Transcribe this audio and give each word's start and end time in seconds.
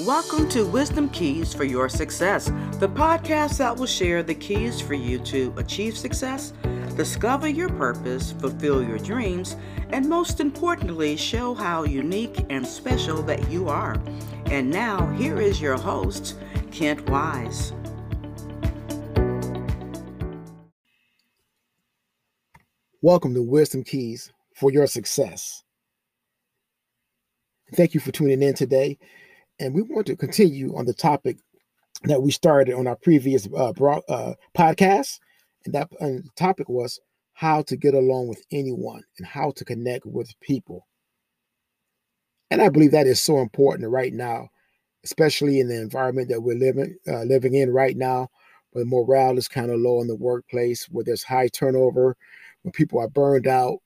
Welcome 0.00 0.48
to 0.48 0.66
Wisdom 0.66 1.08
Keys 1.10 1.54
for 1.54 1.62
Your 1.62 1.88
Success, 1.88 2.46
the 2.80 2.88
podcast 2.88 3.58
that 3.58 3.76
will 3.76 3.86
share 3.86 4.24
the 4.24 4.34
keys 4.34 4.80
for 4.80 4.94
you 4.94 5.20
to 5.20 5.54
achieve 5.56 5.96
success, 5.96 6.52
discover 6.96 7.46
your 7.46 7.68
purpose, 7.68 8.32
fulfill 8.32 8.82
your 8.82 8.98
dreams, 8.98 9.54
and 9.90 10.08
most 10.08 10.40
importantly, 10.40 11.16
show 11.16 11.54
how 11.54 11.84
unique 11.84 12.44
and 12.50 12.66
special 12.66 13.22
that 13.22 13.48
you 13.48 13.68
are. 13.68 13.96
And 14.46 14.68
now, 14.68 15.06
here 15.12 15.40
is 15.40 15.60
your 15.60 15.76
host, 15.76 16.40
Kent 16.72 17.08
Wise. 17.08 17.72
Welcome 23.00 23.32
to 23.34 23.42
Wisdom 23.42 23.84
Keys 23.84 24.32
for 24.56 24.72
Your 24.72 24.88
Success. 24.88 25.62
Thank 27.74 27.94
you 27.94 28.00
for 28.00 28.10
tuning 28.10 28.42
in 28.42 28.54
today. 28.54 28.98
And 29.58 29.74
we 29.74 29.82
want 29.82 30.06
to 30.08 30.16
continue 30.16 30.76
on 30.76 30.86
the 30.86 30.94
topic 30.94 31.38
that 32.04 32.22
we 32.22 32.30
started 32.30 32.74
on 32.74 32.86
our 32.86 32.96
previous 32.96 33.48
uh, 33.56 33.72
broad, 33.72 34.02
uh, 34.08 34.34
podcast. 34.56 35.18
And 35.64 35.74
that 35.74 35.88
topic 36.36 36.68
was 36.68 37.00
how 37.34 37.62
to 37.62 37.76
get 37.76 37.94
along 37.94 38.28
with 38.28 38.42
anyone 38.52 39.02
and 39.18 39.26
how 39.26 39.52
to 39.56 39.64
connect 39.64 40.06
with 40.06 40.38
people. 40.40 40.86
And 42.50 42.62
I 42.62 42.68
believe 42.68 42.92
that 42.92 43.06
is 43.06 43.20
so 43.20 43.38
important 43.38 43.90
right 43.90 44.12
now, 44.12 44.48
especially 45.04 45.60
in 45.60 45.68
the 45.68 45.80
environment 45.80 46.28
that 46.28 46.40
we're 46.40 46.56
living 46.56 46.96
uh, 47.08 47.22
living 47.22 47.54
in 47.54 47.70
right 47.70 47.96
now, 47.96 48.28
where 48.70 48.84
morale 48.84 49.38
is 49.38 49.48
kind 49.48 49.70
of 49.70 49.80
low 49.80 50.00
in 50.00 50.06
the 50.06 50.14
workplace, 50.14 50.84
where 50.90 51.04
there's 51.04 51.24
high 51.24 51.48
turnover, 51.48 52.16
when 52.62 52.72
people 52.72 53.00
are 53.00 53.08
burned 53.08 53.46
out, 53.46 53.78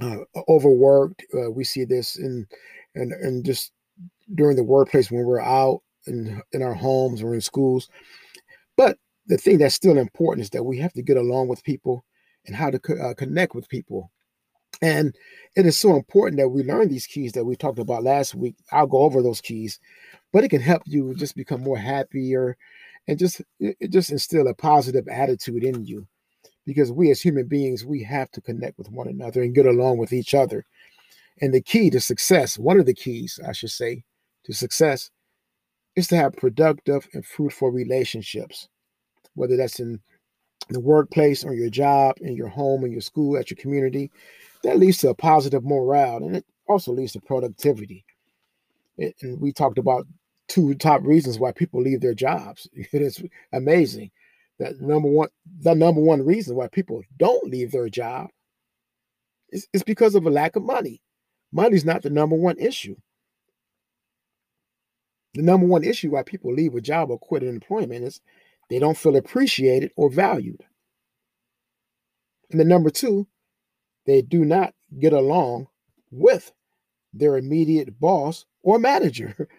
uh, 0.00 0.18
overworked. 0.48 1.24
Uh, 1.34 1.50
we 1.50 1.64
see 1.64 1.84
this 1.84 2.16
in 2.16 2.46
and 2.94 3.12
and 3.12 3.44
just 3.44 3.72
during 4.34 4.56
the 4.56 4.64
workplace 4.64 5.10
when 5.10 5.24
we're 5.24 5.40
out 5.40 5.82
in 6.06 6.40
in 6.52 6.62
our 6.62 6.74
homes 6.74 7.22
or 7.22 7.34
in 7.34 7.40
schools. 7.40 7.88
But 8.76 8.98
the 9.26 9.36
thing 9.36 9.58
that's 9.58 9.74
still 9.74 9.98
important 9.98 10.44
is 10.44 10.50
that 10.50 10.64
we 10.64 10.78
have 10.78 10.92
to 10.94 11.02
get 11.02 11.16
along 11.16 11.48
with 11.48 11.64
people 11.64 12.04
and 12.46 12.54
how 12.54 12.70
to 12.70 12.80
uh, 13.02 13.14
connect 13.14 13.54
with 13.54 13.68
people. 13.68 14.10
And 14.82 15.16
it 15.56 15.64
is 15.66 15.76
so 15.76 15.96
important 15.96 16.38
that 16.38 16.50
we 16.50 16.62
learn 16.62 16.88
these 16.88 17.06
keys 17.06 17.32
that 17.32 17.44
we 17.44 17.56
talked 17.56 17.78
about 17.78 18.02
last 18.02 18.34
week. 18.34 18.56
I'll 18.72 18.86
go 18.86 18.98
over 18.98 19.22
those 19.22 19.40
keys, 19.40 19.80
but 20.32 20.44
it 20.44 20.50
can 20.50 20.60
help 20.60 20.82
you 20.84 21.14
just 21.14 21.34
become 21.34 21.62
more 21.62 21.78
happier 21.78 22.56
and 23.08 23.18
just 23.18 23.40
it 23.58 23.90
just 23.90 24.10
instill 24.10 24.48
a 24.48 24.54
positive 24.54 25.08
attitude 25.08 25.64
in 25.64 25.84
you. 25.84 26.06
Because 26.66 26.90
we 26.92 27.10
as 27.10 27.20
human 27.20 27.46
beings, 27.46 27.84
we 27.84 28.02
have 28.02 28.30
to 28.32 28.40
connect 28.40 28.76
with 28.76 28.90
one 28.90 29.08
another 29.08 29.42
and 29.42 29.54
get 29.54 29.66
along 29.66 29.98
with 29.98 30.12
each 30.12 30.34
other. 30.34 30.64
And 31.40 31.54
the 31.54 31.60
key 31.60 31.90
to 31.90 32.00
success, 32.00 32.58
one 32.58 32.78
of 32.78 32.86
the 32.86 32.94
keys, 32.94 33.38
I 33.46 33.52
should 33.52 33.70
say, 33.70 34.04
to 34.46 34.52
success 34.52 35.10
is 35.96 36.06
to 36.08 36.16
have 36.16 36.36
productive 36.36 37.08
and 37.14 37.24
fruitful 37.24 37.70
relationships, 37.70 38.68
whether 39.34 39.56
that's 39.56 39.80
in 39.80 40.00
the 40.68 40.80
workplace 40.80 41.44
or 41.44 41.54
your 41.54 41.70
job, 41.70 42.16
in 42.20 42.34
your 42.34 42.48
home, 42.48 42.84
in 42.84 42.92
your 42.92 43.00
school, 43.00 43.36
at 43.36 43.50
your 43.50 43.56
community. 43.56 44.10
That 44.62 44.78
leads 44.78 44.98
to 44.98 45.10
a 45.10 45.14
positive 45.14 45.64
morale 45.64 46.18
and 46.18 46.36
it 46.36 46.44
also 46.68 46.92
leads 46.92 47.12
to 47.12 47.20
productivity. 47.20 48.04
It, 48.98 49.14
and 49.22 49.40
we 49.40 49.52
talked 49.52 49.78
about 49.78 50.06
two 50.48 50.74
top 50.74 51.02
reasons 51.02 51.38
why 51.38 51.52
people 51.52 51.80
leave 51.82 52.00
their 52.00 52.14
jobs. 52.14 52.68
It 52.74 53.02
is 53.02 53.22
amazing 53.52 54.10
that 54.58 54.80
number 54.80 55.08
one, 55.08 55.28
the 55.60 55.74
number 55.74 56.00
one 56.00 56.24
reason 56.24 56.56
why 56.56 56.68
people 56.68 57.02
don't 57.18 57.50
leave 57.50 57.72
their 57.72 57.88
job 57.88 58.28
is, 59.50 59.68
is 59.72 59.82
because 59.82 60.14
of 60.14 60.26
a 60.26 60.30
lack 60.30 60.56
of 60.56 60.62
money. 60.62 61.02
Money's 61.52 61.84
not 61.84 62.02
the 62.02 62.10
number 62.10 62.36
one 62.36 62.58
issue. 62.58 62.96
The 65.36 65.42
number 65.42 65.66
one 65.66 65.84
issue 65.84 66.12
why 66.12 66.22
people 66.22 66.54
leave 66.54 66.74
a 66.74 66.80
job 66.80 67.10
or 67.10 67.18
quit 67.18 67.42
an 67.42 67.50
employment 67.50 68.06
is 68.06 68.22
they 68.70 68.78
don't 68.78 68.96
feel 68.96 69.16
appreciated 69.16 69.90
or 69.94 70.08
valued. 70.10 70.64
And 72.50 72.58
the 72.58 72.64
number 72.64 72.88
two, 72.88 73.26
they 74.06 74.22
do 74.22 74.46
not 74.46 74.72
get 74.98 75.12
along 75.12 75.66
with 76.10 76.52
their 77.12 77.36
immediate 77.36 78.00
boss 78.00 78.46
or 78.62 78.78
manager. 78.78 79.48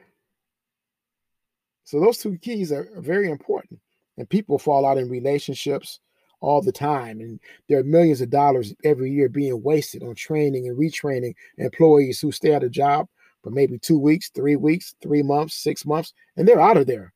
So 1.84 2.02
those 2.02 2.18
two 2.18 2.38
keys 2.40 2.74
are 2.74 2.90
very 2.98 3.32
important. 3.32 3.80
And 4.18 4.30
people 4.30 4.60
fall 4.60 4.86
out 4.86 4.98
in 4.98 5.08
relationships 5.08 6.02
all 6.42 6.62
the 6.62 6.74
time. 6.74 7.22
And 7.22 7.40
there 7.70 7.80
are 7.80 7.84
millions 7.86 8.20
of 8.20 8.30
dollars 8.30 8.74
every 8.84 9.10
year 9.10 9.30
being 9.30 9.64
wasted 9.64 10.04
on 10.04 10.14
training 10.14 10.68
and 10.68 10.78
retraining 10.78 11.34
employees 11.58 12.20
who 12.20 12.34
stay 12.34 12.54
at 12.54 12.62
a 12.62 12.70
job 12.70 13.08
for 13.44 13.52
maybe 13.52 13.78
two 13.78 14.00
weeks, 14.00 14.30
three 14.30 14.56
weeks, 14.56 14.96
three 15.02 15.24
months, 15.24 15.56
six 15.56 15.86
months, 15.86 16.14
and 16.36 16.48
they're 16.48 16.62
out 16.62 16.78
of 16.78 16.88
there 16.88 17.14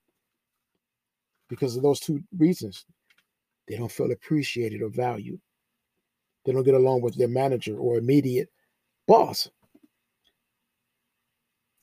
because 1.49 1.75
of 1.75 1.83
those 1.83 1.99
two 1.99 2.21
reasons. 2.37 2.85
They 3.67 3.77
don't 3.77 3.91
feel 3.91 4.11
appreciated 4.11 4.81
or 4.81 4.89
valued. 4.89 5.39
They 6.45 6.53
don't 6.53 6.63
get 6.63 6.73
along 6.73 7.01
with 7.01 7.15
their 7.15 7.27
manager 7.27 7.77
or 7.77 7.97
immediate 7.97 8.49
boss. 9.07 9.49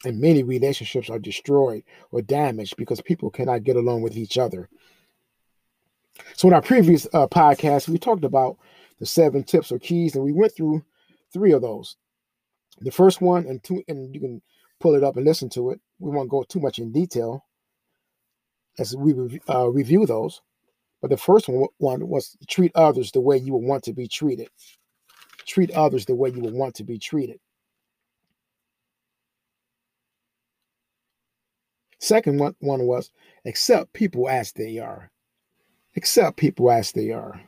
And 0.05 0.21
many 0.21 0.43
relationships 0.43 1.11
are 1.11 1.19
destroyed 1.19 1.83
or 2.13 2.23
damaged 2.23 2.77
because 2.77 3.01
people 3.01 3.31
cannot 3.31 3.65
get 3.65 3.77
along 3.77 4.03
with 4.03 4.17
each 4.17 4.39
other. 4.39 4.69
So, 6.35 6.49
in 6.49 6.55
our 6.55 6.63
previous 6.63 7.07
uh, 7.13 7.27
podcast, 7.27 7.89
we 7.89 7.99
talked 7.99 8.25
about 8.25 8.59
the 8.99 9.07
seven 9.07 9.45
tips 9.45 9.71
or 9.71 9.79
keys, 9.79 10.15
and 10.15 10.25
we 10.25 10.33
went 10.33 10.55
through 10.55 10.85
three 11.33 11.53
of 11.53 11.63
those. 11.63 11.97
The 12.81 12.91
first 12.91 13.21
one, 13.21 13.47
and 13.47 13.63
two, 13.63 13.83
and 13.89 14.15
you 14.15 14.21
can 14.21 14.43
pull 14.81 14.95
it 14.95 15.03
up 15.03 15.17
and 15.17 15.27
listen 15.27 15.49
to 15.51 15.71
it. 15.71 15.81
We 15.99 16.11
won't 16.11 16.31
go 16.31 16.45
too 16.45 16.61
much 16.61 16.79
in 16.79 16.93
detail 16.93 17.45
as 18.79 18.97
we 18.97 19.41
uh, 19.49 19.69
review 19.69 20.07
those. 20.07 20.41
But 21.01 21.11
the 21.11 21.17
first 21.17 21.49
one, 21.49 21.69
one 21.79 22.09
was 22.09 22.37
treat 22.49 22.73
others 22.75 23.13
the 23.13 23.21
way 23.21 23.37
you 23.37 23.53
would 23.55 23.67
want 23.67 23.85
to 23.85 23.93
be 23.93 24.09
treated. 24.09 24.49
Treat 25.47 25.71
others 25.73 26.05
the 26.07 26.15
way 26.15 26.31
you 26.31 26.41
would 26.41 26.55
want 26.55 26.75
to 26.77 26.85
be 26.85 26.99
treated. 26.99 27.39
Second 32.01 32.39
one, 32.39 32.55
one 32.61 32.85
was 32.85 33.11
accept 33.45 33.93
people 33.93 34.29
as 34.29 34.53
they 34.53 34.79
are. 34.79 35.11
Accept 35.97 36.37
people 36.37 36.71
as 36.71 36.93
they 36.93 37.11
are. 37.11 37.41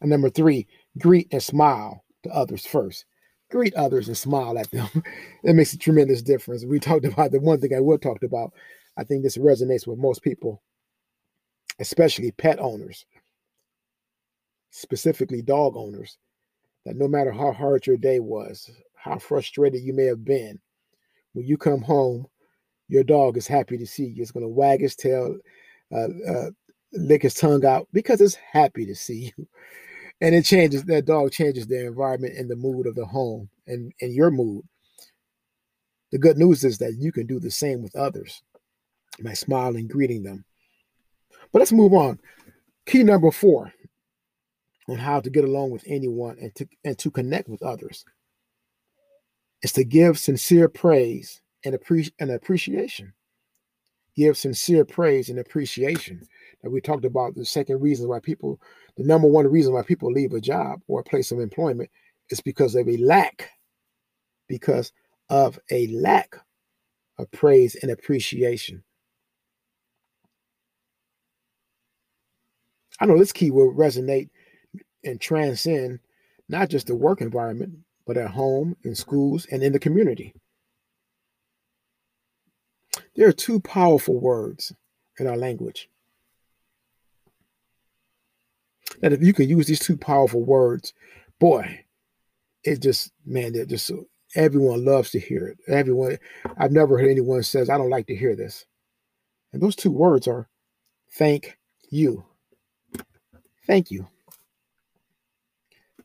And 0.00 0.10
number 0.10 0.28
three, 0.28 0.66
greet 0.98 1.28
and 1.32 1.42
smile 1.42 2.04
to 2.24 2.30
others 2.30 2.66
first. 2.66 3.04
Greet 3.50 3.74
others 3.74 4.08
and 4.08 4.16
smile 4.16 4.58
at 4.58 4.70
them. 4.70 4.88
it 5.44 5.54
makes 5.54 5.72
a 5.72 5.78
tremendous 5.78 6.22
difference. 6.22 6.64
We 6.64 6.78
talked 6.78 7.04
about 7.04 7.32
the 7.32 7.40
one 7.40 7.60
thing 7.60 7.74
I 7.74 7.80
will 7.80 7.98
talk 7.98 8.22
about. 8.22 8.52
I 8.96 9.04
think 9.04 9.22
this 9.22 9.38
resonates 9.38 9.86
with 9.86 9.98
most 9.98 10.22
people, 10.22 10.62
especially 11.78 12.32
pet 12.32 12.58
owners, 12.58 13.06
specifically 14.70 15.40
dog 15.40 15.76
owners, 15.76 16.18
that 16.84 16.96
no 16.96 17.08
matter 17.08 17.32
how 17.32 17.52
hard 17.52 17.86
your 17.86 17.96
day 17.96 18.20
was, 18.20 18.70
how 18.94 19.18
frustrated 19.18 19.82
you 19.82 19.94
may 19.94 20.04
have 20.04 20.24
been, 20.24 20.58
when 21.32 21.46
you 21.46 21.56
come 21.56 21.80
home, 21.80 22.26
your 22.88 23.04
dog 23.04 23.36
is 23.36 23.46
happy 23.46 23.78
to 23.78 23.86
see 23.86 24.06
you. 24.06 24.22
It's 24.22 24.32
going 24.32 24.44
to 24.44 24.48
wag 24.48 24.82
its 24.82 24.96
tail, 24.96 25.36
uh, 25.94 26.08
uh, 26.28 26.50
lick 26.92 27.22
his 27.22 27.34
tongue 27.34 27.64
out 27.64 27.86
because 27.92 28.20
it's 28.20 28.34
happy 28.34 28.84
to 28.86 28.94
see 28.94 29.32
you 29.36 29.46
and 30.20 30.34
it 30.34 30.44
changes 30.44 30.84
that 30.84 31.04
dog 31.04 31.32
changes 31.32 31.66
the 31.66 31.86
environment 31.86 32.36
and 32.36 32.50
the 32.50 32.56
mood 32.56 32.86
of 32.86 32.94
the 32.94 33.06
home 33.06 33.48
and 33.66 33.92
and 34.00 34.12
your 34.12 34.30
mood. 34.30 34.64
The 36.10 36.18
good 36.18 36.38
news 36.38 36.64
is 36.64 36.78
that 36.78 36.96
you 36.98 37.12
can 37.12 37.26
do 37.26 37.38
the 37.38 37.50
same 37.50 37.82
with 37.82 37.94
others 37.94 38.42
by 39.22 39.34
smiling 39.34 39.88
greeting 39.88 40.22
them. 40.22 40.44
But 41.52 41.60
let's 41.60 41.72
move 41.72 41.92
on. 41.92 42.18
Key 42.86 43.02
number 43.02 43.30
four 43.30 43.72
on 44.88 44.96
how 44.96 45.20
to 45.20 45.30
get 45.30 45.44
along 45.44 45.70
with 45.70 45.84
anyone 45.86 46.38
and 46.40 46.54
to 46.56 46.66
and 46.84 46.98
to 46.98 47.10
connect 47.10 47.48
with 47.48 47.62
others 47.62 48.04
is 49.62 49.72
to 49.72 49.84
give 49.84 50.18
sincere 50.18 50.68
praise 50.68 51.40
and, 51.64 51.74
appre- 51.74 52.12
and 52.18 52.30
appreciation. 52.30 53.12
Give 54.16 54.36
sincere 54.36 54.84
praise 54.84 55.28
and 55.28 55.38
appreciation. 55.38 56.26
That 56.62 56.70
we 56.70 56.80
talked 56.80 57.04
about 57.04 57.34
the 57.34 57.44
second 57.44 57.80
reason 57.80 58.08
why 58.08 58.20
people 58.20 58.60
the 58.98 59.04
number 59.04 59.28
one 59.28 59.46
reason 59.46 59.72
why 59.72 59.82
people 59.82 60.12
leave 60.12 60.34
a 60.34 60.40
job 60.40 60.80
or 60.88 61.00
a 61.00 61.04
place 61.04 61.30
of 61.30 61.38
employment 61.38 61.88
is 62.30 62.40
because 62.40 62.74
of 62.74 62.88
a 62.88 62.96
lack, 62.98 63.48
because 64.48 64.92
of 65.30 65.58
a 65.70 65.86
lack 65.88 66.36
of 67.16 67.30
praise 67.30 67.76
and 67.76 67.92
appreciation. 67.92 68.82
I 73.00 73.06
know 73.06 73.16
this 73.16 73.32
key 73.32 73.52
will 73.52 73.72
resonate 73.72 74.30
and 75.04 75.20
transcend 75.20 76.00
not 76.48 76.68
just 76.68 76.88
the 76.88 76.96
work 76.96 77.20
environment, 77.20 77.78
but 78.04 78.16
at 78.16 78.30
home, 78.30 78.76
in 78.82 78.96
schools, 78.96 79.46
and 79.52 79.62
in 79.62 79.72
the 79.72 79.78
community. 79.78 80.34
There 83.14 83.28
are 83.28 83.32
two 83.32 83.60
powerful 83.60 84.18
words 84.18 84.72
in 85.20 85.28
our 85.28 85.36
language 85.36 85.88
that 89.00 89.12
if 89.12 89.22
you 89.22 89.32
can 89.32 89.48
use 89.48 89.66
these 89.66 89.80
two 89.80 89.96
powerful 89.96 90.44
words, 90.44 90.92
boy, 91.38 91.84
it 92.64 92.80
just 92.80 93.12
man, 93.24 93.52
they're 93.52 93.66
just 93.66 93.90
everyone 94.34 94.84
loves 94.84 95.10
to 95.10 95.20
hear 95.20 95.46
it. 95.46 95.58
Everyone, 95.68 96.18
I've 96.56 96.72
never 96.72 96.98
heard 96.98 97.10
anyone 97.10 97.42
says, 97.42 97.70
I 97.70 97.78
don't 97.78 97.90
like 97.90 98.06
to 98.08 98.16
hear 98.16 98.36
this. 98.36 98.66
And 99.52 99.62
those 99.62 99.76
two 99.76 99.90
words 99.90 100.28
are 100.28 100.48
thank 101.12 101.58
you. 101.90 102.24
Thank 103.66 103.90
you. 103.90 104.08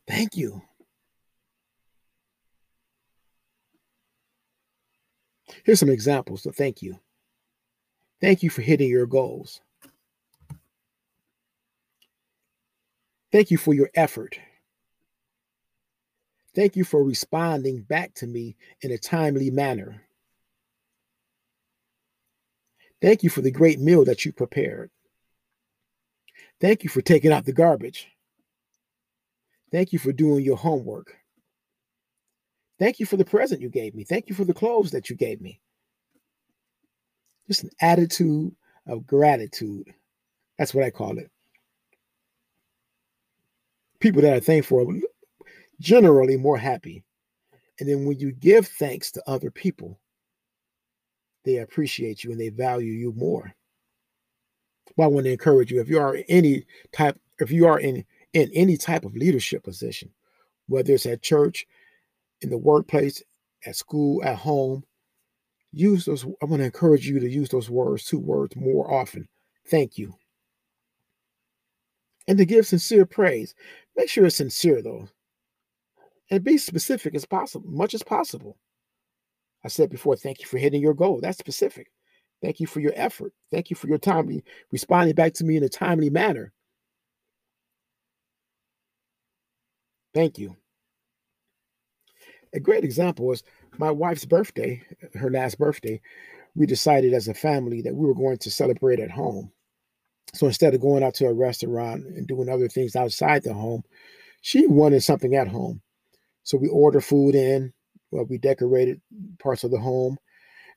Thank 0.06 0.36
you. 0.36 0.62
Here's 5.64 5.80
some 5.80 5.90
examples 5.90 6.42
to 6.42 6.52
thank 6.52 6.82
you. 6.82 6.98
Thank 8.20 8.42
you 8.42 8.50
for 8.50 8.62
hitting 8.62 8.88
your 8.88 9.06
goals. 9.06 9.60
Thank 13.34 13.50
you 13.50 13.58
for 13.58 13.74
your 13.74 13.90
effort. 13.96 14.38
Thank 16.54 16.76
you 16.76 16.84
for 16.84 17.02
responding 17.02 17.82
back 17.82 18.14
to 18.14 18.28
me 18.28 18.54
in 18.80 18.92
a 18.92 18.96
timely 18.96 19.50
manner. 19.50 20.04
Thank 23.02 23.24
you 23.24 23.30
for 23.30 23.40
the 23.40 23.50
great 23.50 23.80
meal 23.80 24.04
that 24.04 24.24
you 24.24 24.32
prepared. 24.32 24.92
Thank 26.60 26.84
you 26.84 26.88
for 26.88 27.02
taking 27.02 27.32
out 27.32 27.44
the 27.44 27.52
garbage. 27.52 28.06
Thank 29.72 29.92
you 29.92 29.98
for 29.98 30.12
doing 30.12 30.44
your 30.44 30.56
homework. 30.56 31.16
Thank 32.78 33.00
you 33.00 33.06
for 33.06 33.16
the 33.16 33.24
present 33.24 33.60
you 33.60 33.68
gave 33.68 33.96
me. 33.96 34.04
Thank 34.04 34.28
you 34.28 34.36
for 34.36 34.44
the 34.44 34.54
clothes 34.54 34.92
that 34.92 35.10
you 35.10 35.16
gave 35.16 35.40
me. 35.40 35.60
Just 37.48 37.64
an 37.64 37.70
attitude 37.80 38.54
of 38.86 39.08
gratitude. 39.08 39.92
That's 40.56 40.72
what 40.72 40.84
I 40.84 40.90
call 40.90 41.18
it. 41.18 41.32
People 44.04 44.20
that 44.20 44.36
are 44.36 44.40
thankful 44.40 44.80
are 44.80 45.00
generally 45.80 46.36
more 46.36 46.58
happy. 46.58 47.02
And 47.80 47.88
then 47.88 48.04
when 48.04 48.18
you 48.18 48.32
give 48.32 48.68
thanks 48.68 49.10
to 49.12 49.22
other 49.26 49.50
people, 49.50 49.98
they 51.46 51.56
appreciate 51.56 52.22
you 52.22 52.30
and 52.30 52.38
they 52.38 52.50
value 52.50 52.92
you 52.92 53.14
more. 53.16 53.50
Well, 54.98 55.08
I 55.08 55.10
want 55.10 55.24
to 55.24 55.32
encourage 55.32 55.72
you 55.72 55.80
if 55.80 55.88
you 55.88 55.98
are 55.98 56.18
any 56.28 56.66
type, 56.92 57.18
if 57.38 57.50
you 57.50 57.66
are 57.66 57.80
in 57.80 58.04
in 58.34 58.50
any 58.52 58.76
type 58.76 59.06
of 59.06 59.16
leadership 59.16 59.64
position, 59.64 60.10
whether 60.66 60.92
it's 60.92 61.06
at 61.06 61.22
church, 61.22 61.66
in 62.42 62.50
the 62.50 62.58
workplace, 62.58 63.22
at 63.64 63.74
school, 63.74 64.22
at 64.22 64.36
home, 64.36 64.84
use 65.72 66.04
those. 66.04 66.26
I 66.42 66.44
want 66.44 66.60
to 66.60 66.66
encourage 66.66 67.08
you 67.08 67.20
to 67.20 67.30
use 67.30 67.48
those 67.48 67.70
words, 67.70 68.04
two 68.04 68.18
words, 68.18 68.54
more 68.54 68.92
often. 68.92 69.26
Thank 69.66 69.96
you. 69.96 70.12
And 72.26 72.38
to 72.38 72.44
give 72.44 72.66
sincere 72.66 73.06
praise. 73.06 73.54
Make 73.96 74.08
sure 74.08 74.26
it's 74.26 74.36
sincere 74.36 74.82
though. 74.82 75.08
And 76.30 76.42
be 76.42 76.58
specific 76.58 77.14
as 77.14 77.26
possible, 77.26 77.70
much 77.70 77.94
as 77.94 78.02
possible. 78.02 78.56
I 79.64 79.68
said 79.68 79.90
before, 79.90 80.16
thank 80.16 80.40
you 80.40 80.46
for 80.46 80.58
hitting 80.58 80.82
your 80.82 80.94
goal. 80.94 81.20
That's 81.20 81.38
specific. 81.38 81.90
Thank 82.42 82.60
you 82.60 82.66
for 82.66 82.80
your 82.80 82.92
effort. 82.96 83.32
Thank 83.50 83.70
you 83.70 83.76
for 83.76 83.88
your 83.88 83.98
time 83.98 84.42
responding 84.70 85.14
back 85.14 85.32
to 85.34 85.44
me 85.44 85.56
in 85.56 85.62
a 85.62 85.68
timely 85.68 86.10
manner. 86.10 86.52
Thank 90.12 90.38
you. 90.38 90.56
A 92.54 92.60
great 92.60 92.84
example 92.84 93.26
was 93.26 93.42
my 93.78 93.90
wife's 93.90 94.24
birthday, 94.24 94.80
her 95.14 95.30
last 95.30 95.58
birthday. 95.58 96.00
We 96.54 96.66
decided 96.66 97.12
as 97.12 97.26
a 97.26 97.34
family 97.34 97.82
that 97.82 97.94
we 97.94 98.06
were 98.06 98.14
going 98.14 98.38
to 98.38 98.50
celebrate 98.50 99.00
at 99.00 99.10
home. 99.10 99.50
So 100.34 100.46
instead 100.46 100.74
of 100.74 100.80
going 100.80 101.02
out 101.02 101.14
to 101.14 101.26
a 101.26 101.32
restaurant 101.32 102.04
and 102.04 102.26
doing 102.26 102.48
other 102.48 102.68
things 102.68 102.96
outside 102.96 103.44
the 103.44 103.54
home, 103.54 103.82
she 104.42 104.66
wanted 104.66 105.02
something 105.02 105.34
at 105.34 105.48
home. 105.48 105.80
So 106.42 106.58
we 106.58 106.68
ordered 106.68 107.04
food 107.04 107.34
in. 107.34 107.72
Well, 108.10 108.26
we 108.28 108.38
decorated 108.38 109.00
parts 109.38 109.64
of 109.64 109.70
the 109.72 109.78
home, 109.78 110.18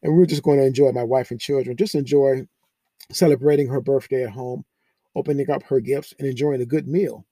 and 0.02 0.14
we 0.14 0.20
were 0.20 0.26
just 0.26 0.42
going 0.42 0.60
to 0.60 0.66
enjoy 0.66 0.92
my 0.92 1.04
wife 1.04 1.30
and 1.30 1.40
children, 1.40 1.78
just 1.78 1.94
enjoy 1.94 2.48
celebrating 3.12 3.68
her 3.68 3.80
birthday 3.80 4.24
at 4.24 4.32
home, 4.32 4.66
opening 5.16 5.50
up 5.52 5.62
her 5.64 5.80
gifts, 5.80 6.16
and 6.18 6.28
enjoying 6.28 6.62
a 6.62 6.66
good 6.66 6.88
meal. 6.88 7.26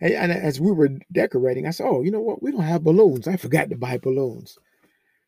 And, 0.00 0.14
and, 0.14 0.32
as 0.32 0.58
we 0.58 0.72
were 0.72 0.88
decorating, 1.12 1.66
I 1.66 1.70
said, 1.70 1.86
"Oh, 1.86 2.02
you 2.02 2.10
know 2.10 2.20
what? 2.20 2.42
We 2.42 2.50
don't 2.50 2.62
have 2.62 2.82
balloons. 2.82 3.28
I 3.28 3.36
forgot 3.36 3.68
to 3.68 3.76
buy 3.76 3.98
balloons." 3.98 4.58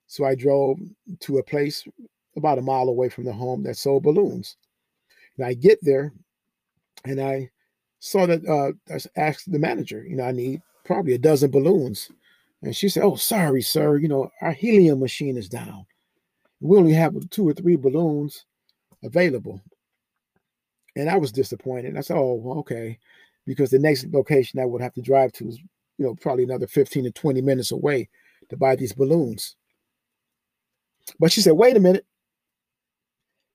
So 0.07 0.25
I 0.25 0.35
drove 0.35 0.79
to 1.21 1.37
a 1.37 1.43
place 1.43 1.87
about 2.37 2.59
a 2.59 2.63
mile 2.63 2.89
away 2.89 3.09
from 3.09 3.25
the 3.25 3.33
home 3.33 3.63
that 3.65 3.77
sold 3.77 4.03
balloons. 4.03 4.57
And 5.37 5.47
I 5.47 5.55
get 5.55 5.79
there, 5.83 6.13
and 7.05 7.21
I 7.21 7.51
saw 8.01 8.27
that. 8.27 8.47
Uh, 8.47 8.73
I 8.93 9.21
asked 9.21 9.51
the 9.51 9.59
manager, 9.59 10.05
"You 10.07 10.17
know, 10.17 10.25
I 10.25 10.33
need 10.33 10.63
probably 10.85 11.15
a 11.15 11.19
dozen 11.19 11.51
balloons," 11.51 12.11
and 12.63 12.75
she 12.75 12.89
said, 12.89 13.05
"Oh, 13.05 13.17
sorry, 13.17 13.63
sir. 13.63 13.99
You 13.99 14.09
know, 14.09 14.31
our 14.41 14.53
helium 14.53 15.01
machine 15.01 15.37
is 15.37 15.49
down. 15.49 15.87
We 16.61 16.79
only 16.79 16.93
have 16.93 17.15
two 17.31 17.49
or 17.49 17.55
three 17.55 17.77
balloons 17.77 18.45
available." 19.03 19.61
And 20.97 21.09
I 21.09 21.17
was 21.17 21.33
disappointed. 21.33 21.97
I 21.97 22.01
said, 22.01 22.17
"Oh, 22.17 22.59
okay." 22.61 22.99
because 23.49 23.71
the 23.71 23.79
next 23.79 24.07
location 24.13 24.61
I 24.61 24.67
would 24.67 24.83
have 24.83 24.93
to 24.93 25.03
drive 25.03 25.33
to 25.33 25.49
is, 25.49 25.59
you 25.97 26.05
know, 26.05 26.15
probably 26.15 26.45
another 26.45 26.67
15 26.67 27.05
to 27.05 27.11
20 27.11 27.41
minutes 27.41 27.73
away 27.73 28.09
to 28.51 28.59
buy 28.59 28.77
these 28.77 28.93
balloons. 28.93 29.57
But 31.19 31.33
she 31.33 31.41
said, 31.41 31.55
wait 31.55 31.75
a 31.77 31.81
minute. 31.81 32.05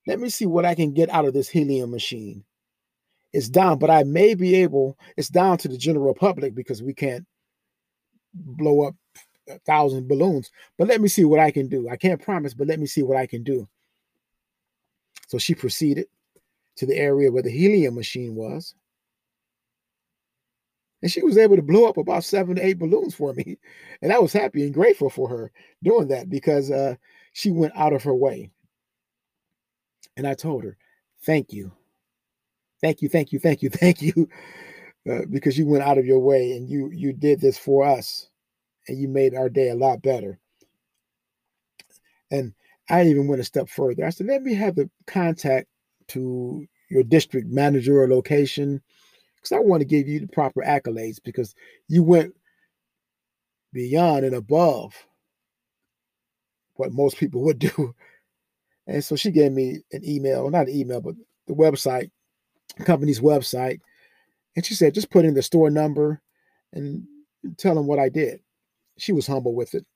Let 0.06 0.20
me 0.20 0.28
see 0.28 0.46
what 0.46 0.64
I 0.64 0.74
can 0.74 0.92
get 0.92 1.10
out 1.10 1.24
of 1.24 1.32
this 1.32 1.48
helium 1.48 1.90
machine. 1.90 2.44
It's 3.32 3.48
down, 3.48 3.78
but 3.78 3.90
I 3.90 4.04
may 4.04 4.34
be 4.34 4.54
able, 4.56 4.98
it's 5.16 5.28
down 5.28 5.58
to 5.58 5.68
the 5.68 5.78
general 5.78 6.14
public 6.14 6.54
because 6.54 6.82
we 6.82 6.94
can't 6.94 7.26
blow 8.34 8.82
up 8.82 8.94
a 9.48 9.58
thousand 9.60 10.08
balloons. 10.08 10.50
But 10.78 10.88
let 10.88 11.00
me 11.00 11.08
see 11.08 11.24
what 11.24 11.40
I 11.40 11.50
can 11.50 11.68
do. 11.68 11.88
I 11.88 11.96
can't 11.96 12.22
promise, 12.22 12.54
but 12.54 12.68
let 12.68 12.78
me 12.78 12.86
see 12.86 13.02
what 13.02 13.16
I 13.16 13.26
can 13.26 13.42
do. 13.42 13.68
So 15.28 15.38
she 15.38 15.54
proceeded 15.54 16.06
to 16.76 16.86
the 16.86 16.96
area 16.96 17.30
where 17.30 17.42
the 17.42 17.50
helium 17.50 17.94
machine 17.94 18.34
was. 18.34 18.74
And 21.02 21.10
she 21.10 21.22
was 21.22 21.36
able 21.36 21.56
to 21.56 21.62
blow 21.62 21.86
up 21.86 21.98
about 21.98 22.24
seven 22.24 22.56
to 22.56 22.64
eight 22.64 22.78
balloons 22.78 23.14
for 23.14 23.32
me. 23.34 23.58
And 24.02 24.12
I 24.12 24.18
was 24.18 24.32
happy 24.32 24.64
and 24.64 24.74
grateful 24.74 25.08
for 25.08 25.28
her 25.30 25.50
doing 25.82 26.08
that 26.08 26.28
because 26.28 26.70
uh, 26.70 26.96
she 27.32 27.50
went 27.50 27.72
out 27.74 27.94
of 27.94 28.02
her 28.02 28.14
way. 28.14 28.50
And 30.16 30.26
I 30.26 30.34
told 30.34 30.64
her, 30.64 30.76
thank 31.24 31.52
you. 31.52 31.72
Thank 32.80 33.02
you, 33.02 33.08
thank 33.08 33.32
you, 33.32 33.38
thank 33.38 33.62
you, 33.62 33.70
thank 33.72 34.02
you. 34.02 34.28
Uh, 35.10 35.22
because 35.30 35.58
you 35.58 35.66
went 35.66 35.84
out 35.84 35.98
of 35.98 36.06
your 36.06 36.18
way 36.18 36.52
and 36.52 36.68
you 36.68 36.90
you 36.90 37.12
did 37.12 37.38
this 37.38 37.58
for 37.58 37.84
us 37.84 38.30
and 38.88 38.98
you 38.98 39.06
made 39.06 39.34
our 39.34 39.48
day 39.50 39.68
a 39.68 39.74
lot 39.74 40.00
better. 40.02 40.38
And 42.30 42.54
I 42.88 43.04
even 43.04 43.28
went 43.28 43.40
a 43.40 43.44
step 43.44 43.68
further. 43.68 44.04
I 44.04 44.10
said, 44.10 44.26
let 44.26 44.42
me 44.42 44.54
have 44.54 44.76
the 44.76 44.90
contact 45.06 45.68
to 46.08 46.66
your 46.90 47.02
district 47.02 47.48
manager 47.48 48.02
or 48.02 48.08
location 48.08 48.82
because 49.36 49.52
I 49.52 49.60
want 49.60 49.80
to 49.80 49.86
give 49.86 50.08
you 50.08 50.20
the 50.20 50.28
proper 50.28 50.62
accolades 50.62 51.18
because 51.22 51.54
you 51.88 52.02
went 52.02 52.34
beyond 53.72 54.24
and 54.24 54.34
above 54.34 54.94
what 56.74 56.92
most 56.92 57.16
people 57.18 57.42
would 57.42 57.58
do. 57.76 57.94
And 58.86 59.02
so 59.02 59.16
she 59.16 59.30
gave 59.30 59.52
me 59.52 59.78
an 59.92 60.04
email, 60.04 60.50
not 60.50 60.68
an 60.68 60.74
email, 60.74 61.00
but 61.00 61.14
the 61.46 61.54
website, 61.54 62.10
company's 62.84 63.20
website. 63.20 63.80
And 64.56 64.64
she 64.64 64.74
said, 64.74 64.94
just 64.94 65.10
put 65.10 65.24
in 65.24 65.34
the 65.34 65.42
store 65.42 65.70
number 65.70 66.20
and 66.72 67.06
tell 67.56 67.74
them 67.74 67.86
what 67.86 67.98
I 67.98 68.08
did. 68.08 68.40
She 68.98 69.12
was 69.12 69.26
humble 69.26 69.54
with 69.54 69.74
it. 69.74 69.86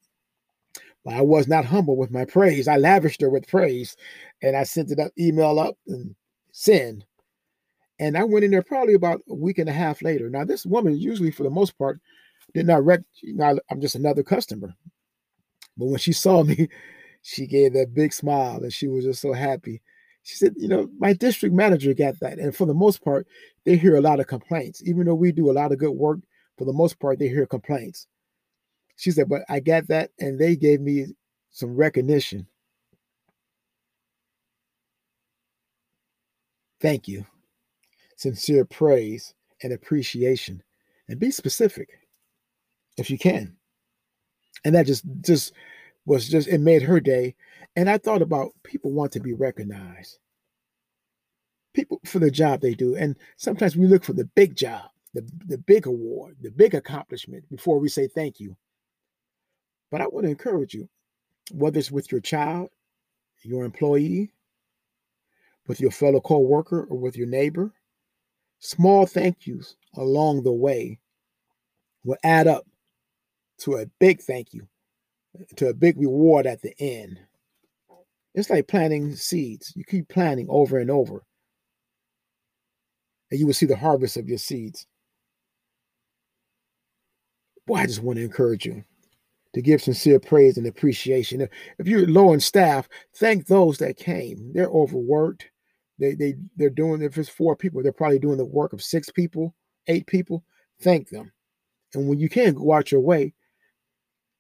But 1.05 1.15
I 1.15 1.23
was 1.23 1.47
not 1.49 1.65
humble 1.65 1.97
with 1.97 2.11
my 2.11 2.25
praise. 2.25 2.67
I 2.67 2.77
lavished 2.77 3.21
her 3.21 3.31
with 3.31 3.47
praise 3.47 3.97
and 4.43 4.57
I 4.57 4.65
sent 4.65 4.89
that 4.89 5.13
email 5.19 5.59
up 5.59 5.77
and 5.87 6.15
send. 6.53 7.05
And 8.01 8.17
I 8.17 8.25
went 8.25 8.45
in 8.45 8.51
there 8.51 8.63
probably 8.63 8.95
about 8.95 9.23
a 9.29 9.35
week 9.35 9.59
and 9.59 9.69
a 9.69 9.73
half 9.73 10.03
later. 10.03 10.31
Now, 10.31 10.45
this 10.45 10.65
woman 10.65 10.97
usually, 10.97 11.31
for 11.31 11.43
the 11.43 11.51
most 11.51 11.77
part, 11.79 12.01
did 12.55 12.67
not 12.67 12.85
rec. 12.85 13.01
You 13.23 13.35
know, 13.35 13.59
I'm 13.71 13.81
just 13.81 13.97
another 13.97 14.23
customer. 14.23 14.75
But 15.77 15.87
when 15.87 15.99
she 15.99 16.13
saw 16.13 16.43
me, 16.43 16.69
she 17.23 17.47
gave 17.47 17.73
that 17.75 17.95
big 17.95 18.13
smile 18.13 18.63
and 18.63 18.73
she 18.73 18.89
was 18.89 19.05
just 19.05 19.21
so 19.21 19.33
happy. 19.33 19.83
She 20.23 20.37
said, 20.37 20.55
You 20.57 20.69
know, 20.69 20.89
my 20.99 21.13
district 21.13 21.55
manager 21.55 21.95
got 21.95 22.19
that. 22.21 22.39
And 22.39 22.55
for 22.55 22.67
the 22.67 22.75
most 22.75 23.03
part, 23.03 23.27
they 23.65 23.77
hear 23.77 23.97
a 23.97 24.01
lot 24.01 24.21
of 24.21 24.27
complaints. 24.27 24.83
Even 24.85 25.07
though 25.07 25.15
we 25.15 25.33
do 25.33 25.51
a 25.51 25.53
lot 25.53 25.73
of 25.73 25.79
good 25.79 25.93
work, 25.93 26.21
for 26.57 26.65
the 26.65 26.73
most 26.73 26.99
part, 26.99 27.19
they 27.19 27.29
hear 27.29 27.47
complaints. 27.47 28.07
She 28.97 29.11
said, 29.11 29.29
But 29.29 29.43
I 29.49 29.61
got 29.61 29.89
that 29.89 30.11
and 30.19 30.39
they 30.39 30.57
gave 30.57 30.81
me 30.81 31.07
some 31.51 31.77
recognition. 31.77 32.47
Thank 36.81 37.09
you 37.09 37.25
sincere 38.19 38.65
praise 38.65 39.33
and 39.63 39.73
appreciation 39.73 40.61
and 41.09 41.21
be 41.21 41.31
specific 41.31 41.89
if 42.97 43.11
you 43.11 43.17
can 43.17 43.57
and 44.65 44.75
that 44.75 44.87
just 44.87 45.05
just 45.21 45.53
was 46.09 46.29
just 46.29 46.49
it 46.49 46.59
made 46.59 46.83
her 46.83 47.01
day 47.01 47.35
and 47.77 47.89
i 47.89 47.99
thought 47.99 48.23
about 48.23 48.53
people 48.63 48.91
want 48.91 49.13
to 49.13 49.21
be 49.21 49.35
recognized. 49.35 50.19
People 51.75 52.01
for 52.05 52.19
the 52.19 52.31
job 52.31 52.61
they 52.61 52.75
do 52.75 52.97
and 52.97 53.15
sometimes 53.37 53.77
we 53.77 53.87
look 53.87 54.03
for 54.03 54.15
the 54.15 54.25
big 54.25 54.57
job 54.57 54.91
the, 55.15 55.29
the 55.47 55.59
big 55.59 55.87
award 55.87 56.37
the 56.41 56.51
big 56.51 56.75
accomplishment 56.75 57.49
before 57.51 57.79
we 57.79 57.89
say 57.89 58.09
thank 58.09 58.41
you. 58.41 58.57
But 59.91 60.01
I 60.01 60.07
want 60.07 60.25
to 60.25 60.31
encourage 60.31 60.75
you, 60.75 60.89
whether 61.53 61.79
it's 61.79 61.91
with 61.91 62.13
your 62.13 62.21
child, 62.21 62.71
your 63.43 63.65
employee, 63.65 64.33
with 65.67 65.81
your 65.81 65.91
fellow 65.91 66.21
co-worker, 66.21 66.87
or 66.91 66.99
with 66.99 67.17
your 67.17 67.27
neighbor, 67.27 67.73
small 68.59 69.07
thank 69.07 69.47
yous 69.47 69.77
along 69.97 70.43
the 70.43 70.53
way 70.53 70.99
will 72.05 72.19
add 72.23 72.47
up 72.47 72.67
to 73.59 73.77
a 73.77 73.87
big 73.99 74.21
thank 74.21 74.53
you, 74.53 74.67
to 75.57 75.69
a 75.69 75.75
big 75.75 75.99
reward 75.99 76.47
at 76.47 76.63
the 76.63 76.75
end. 76.81 77.19
It's 78.35 78.51
like 78.51 78.69
planting 78.69 79.15
seeds. 79.17 79.73
You 79.75 79.85
keep 79.85 80.09
planting 80.09 80.47
over 80.49 80.79
and 80.79 80.91
over, 80.91 81.25
and 83.31 83.41
you 83.41 83.47
will 83.47 83.55
see 83.55 83.67
the 83.67 83.77
harvest 83.77 84.17
of 84.17 84.29
your 84.29 84.39
seeds. 84.39 84.87
Boy, 87.67 87.77
I 87.77 87.87
just 87.87 88.03
want 88.03 88.19
to 88.19 88.25
encourage 88.25 88.65
you 88.65 88.85
to 89.55 89.63
give 89.63 89.83
sincere 89.83 90.21
praise 90.21 90.57
and 90.57 90.67
appreciation. 90.67 91.49
If 91.79 91.89
you're 91.89 92.07
low 92.07 92.33
in 92.33 92.41
staff, 92.41 92.89
thank 93.17 93.47
those 93.47 93.79
that 93.79 93.97
came. 93.97 94.53
They're 94.55 94.69
overworked. 94.69 95.51
They 95.99 96.15
they 96.15 96.35
they're 96.57 96.71
doing 96.71 97.03
if 97.03 97.19
it's 97.19 97.29
four 97.29 97.57
people, 97.57 97.83
they're 97.83 97.93
probably 97.93 98.21
doing 98.21 98.39
the 98.39 98.45
work 98.45 98.73
of 98.73 98.83
six 98.83 99.11
people, 99.11 99.55
eight 99.89 100.07
people. 100.07 100.45
Thank 100.81 101.09
them. 101.09 101.33
And 101.95 102.09
when 102.09 102.21
you 102.21 102.29
can 102.29 102.55
go 102.55 102.73
out 102.73 102.93
your 102.93 103.01
way, 103.01 103.35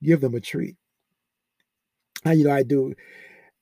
give 0.03 0.21
them 0.21 0.35
a 0.35 0.41
treat. 0.41 0.77
And 2.31 2.41
you 2.41 2.47
know, 2.47 2.55
I 2.55 2.63
do 2.63 2.95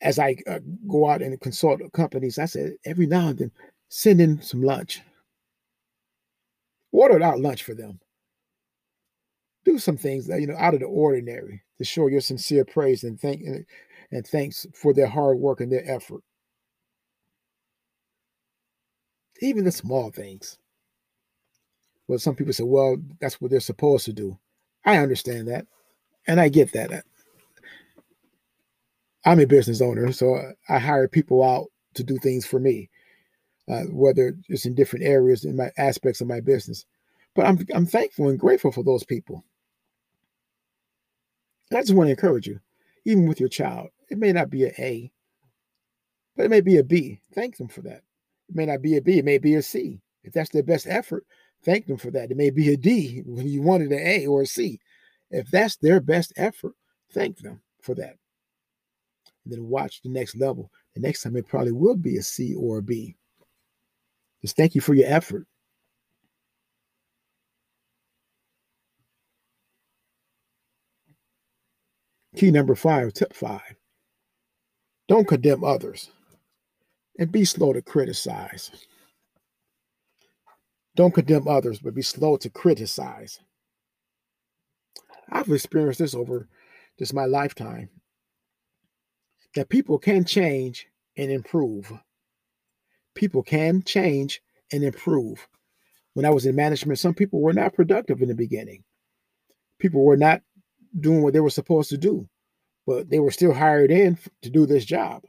as 0.03 0.19
I 0.19 0.37
uh, 0.47 0.61
go 0.89 1.09
out 1.09 1.23
and 1.23 1.41
consult 1.41 1.81
companies, 1.93 2.39
I 2.39 2.45
said 2.47 2.75
every 2.85 3.07
now 3.07 3.29
and 3.29 3.39
then 3.39 3.51
send 3.89 4.21
in 4.21 4.43
some 4.43 4.63
lunch. 4.63 5.01
Order 6.93 7.23
out 7.23 7.41
lunch 7.41 7.63
for 7.63 7.75
them 7.75 8.01
do 9.67 9.79
some 9.79 9.97
things 9.97 10.27
that 10.29 10.41
you 10.41 10.47
know 10.47 10.57
out 10.57 10.75
of 10.75 10.81
the 10.81 10.87
ordinary 10.87 11.61
to 11.77 11.85
show 11.85 12.07
your 12.07 12.21
sincere 12.21 12.65
praise 12.65 13.03
and 13.03 13.21
thank 13.21 13.43
and 14.13 14.27
thanks 14.27 14.65
for 14.73 14.95
their 14.95 15.09
hard 15.09 15.39
work 15.39 15.61
and 15.61 15.71
their 15.71 15.85
effort. 15.91 16.23
Even 19.43 19.65
the 19.65 19.73
small 19.73 20.11
things. 20.11 20.57
Well, 22.07 22.21
some 22.21 22.37
people 22.37 22.53
say, 22.53 22.63
well, 22.63 22.97
that's 23.21 23.41
what 23.41 23.51
they're 23.51 23.59
supposed 23.59 24.05
to 24.05 24.13
do. 24.13 24.39
I 24.85 24.99
understand 24.99 25.49
that. 25.49 25.67
And 26.29 26.41
I 26.41 26.49
get 26.49 26.73
that. 26.73 27.05
I'm 29.27 29.41
a 29.41 29.47
business 29.47 29.83
owner, 29.83 30.13
so 30.13 30.41
I 30.71 30.79
hire 30.79 31.09
people 31.09 31.45
out 31.45 31.67
to 31.95 32.05
do 32.05 32.19
things 32.19 32.47
for 32.47 32.61
me, 32.61 32.91
uh, 33.69 33.83
whether 33.91 34.37
it's 34.49 34.67
in 34.67 34.75
different 34.75 35.05
areas 35.05 35.45
in 35.45 35.57
my 35.57 35.71
aspects 35.79 36.21
of 36.23 36.29
my 36.29 36.41
business. 36.41 36.87
But 37.35 37.47
I'm 37.47 37.67
I'm 37.75 37.87
thankful 37.87 38.29
and 38.29 38.39
grateful 38.39 38.73
for 38.73 38.85
those 38.85 39.05
people. 39.05 39.45
And 41.71 41.79
I 41.79 41.83
just 41.83 41.95
want 41.95 42.09
to 42.09 42.13
encourage 42.13 42.47
you, 42.47 42.61
even 43.05 43.27
with 43.27 43.41
your 43.41 43.49
child, 43.51 43.89
it 44.11 44.19
may 44.19 44.33
not 44.33 44.51
be 44.51 44.65
an 44.65 44.73
A, 44.79 45.13
but 46.37 46.47
it 46.47 46.51
may 46.51 46.63
be 46.63 46.79
a 46.79 46.85
B. 46.85 47.21
Thank 47.35 47.59
them 47.59 47.69
for 47.69 47.83
that. 47.83 48.05
It 48.49 48.55
may 48.55 48.67
not 48.67 48.83
be 48.83 48.97
a 48.97 49.03
B, 49.03 49.19
it 49.19 49.25
may 49.25 49.39
be 49.39 49.57
a 49.57 49.63
C. 49.63 50.01
If 50.25 50.33
that's 50.33 50.51
their 50.51 50.63
best 50.63 50.87
effort, 50.89 51.27
thank 51.65 51.87
them 51.87 51.99
for 51.99 52.13
that. 52.13 52.31
It 52.31 52.37
may 52.37 52.51
be 52.51 52.73
a 52.73 52.77
D 52.77 53.23
when 53.27 53.49
you 53.49 53.63
wanted 53.63 53.93
an 53.93 54.01
A 54.01 54.27
or 54.27 54.43
a 54.43 54.47
C. 54.47 54.81
If 55.31 55.51
that's 55.51 55.77
their 55.77 56.01
best 56.01 56.33
effort, 56.37 56.75
thank 57.13 57.39
them 57.39 57.63
for 57.83 57.95
that. 57.97 58.17
And 59.47 59.55
then 59.55 59.69
watch 59.69 60.03
the 60.03 60.09
next 60.09 60.35
level. 60.35 60.73
The 60.97 61.01
next 61.01 61.23
time 61.23 61.37
it 61.37 61.47
probably 61.47 61.71
will 61.71 61.95
be 61.95 62.17
a 62.17 62.23
C 62.23 62.57
or 62.57 62.79
a 62.79 62.83
B. 62.83 63.15
Just 64.43 64.57
thank 64.57 64.75
you 64.75 64.81
for 64.81 64.93
your 64.93 65.09
effort. 65.09 65.47
Key 72.35 72.51
number 72.51 72.75
five, 72.75 73.13
tip 73.13 73.33
five 73.33 73.77
don't 75.09 75.29
condemn 75.29 75.63
others 75.63 76.11
and 77.21 77.31
be 77.31 77.45
slow 77.45 77.73
to 77.73 77.81
criticize. 77.81 78.73
Don't 80.97 81.15
condemn 81.15 81.47
others, 81.47 81.79
but 81.79 81.95
be 81.95 82.03
slow 82.03 82.37
to 82.39 82.51
criticize. 82.51 83.39
I've 85.31 85.49
experienced 85.49 86.01
this 86.01 86.15
over 86.15 86.49
just 86.99 87.15
my 87.15 87.27
lifetime 87.27 87.91
that 89.57 89.71
people 89.71 89.99
can 89.99 90.25
change 90.25 90.87
and 91.17 91.31
improve. 91.31 91.91
People 93.15 93.43
can 93.43 93.83
change 93.83 94.43
and 94.71 94.85
improve. 94.85 95.49
When 96.13 96.27
I 96.27 96.31
was 96.31 96.47
in 96.47 96.55
management, 96.55 96.99
some 96.99 97.15
people 97.15 97.41
were 97.41 97.55
not 97.55 97.75
productive 97.75 98.21
in 98.21 98.29
the 98.29 98.35
beginning. 98.35 98.85
People 99.79 100.05
were 100.05 100.17
not 100.17 100.43
doing 101.01 101.23
what 101.23 101.33
they 101.33 101.41
were 101.41 101.51
supposed 101.51 101.89
to 101.91 101.99
do, 101.99 102.29
but 102.87 103.09
they 103.09 103.19
were 103.19 103.31
still 103.31 103.53
hired 103.53 103.91
in 103.91 104.19
to 104.43 104.51
do 104.51 104.67
this 104.67 104.85
job. 104.85 105.23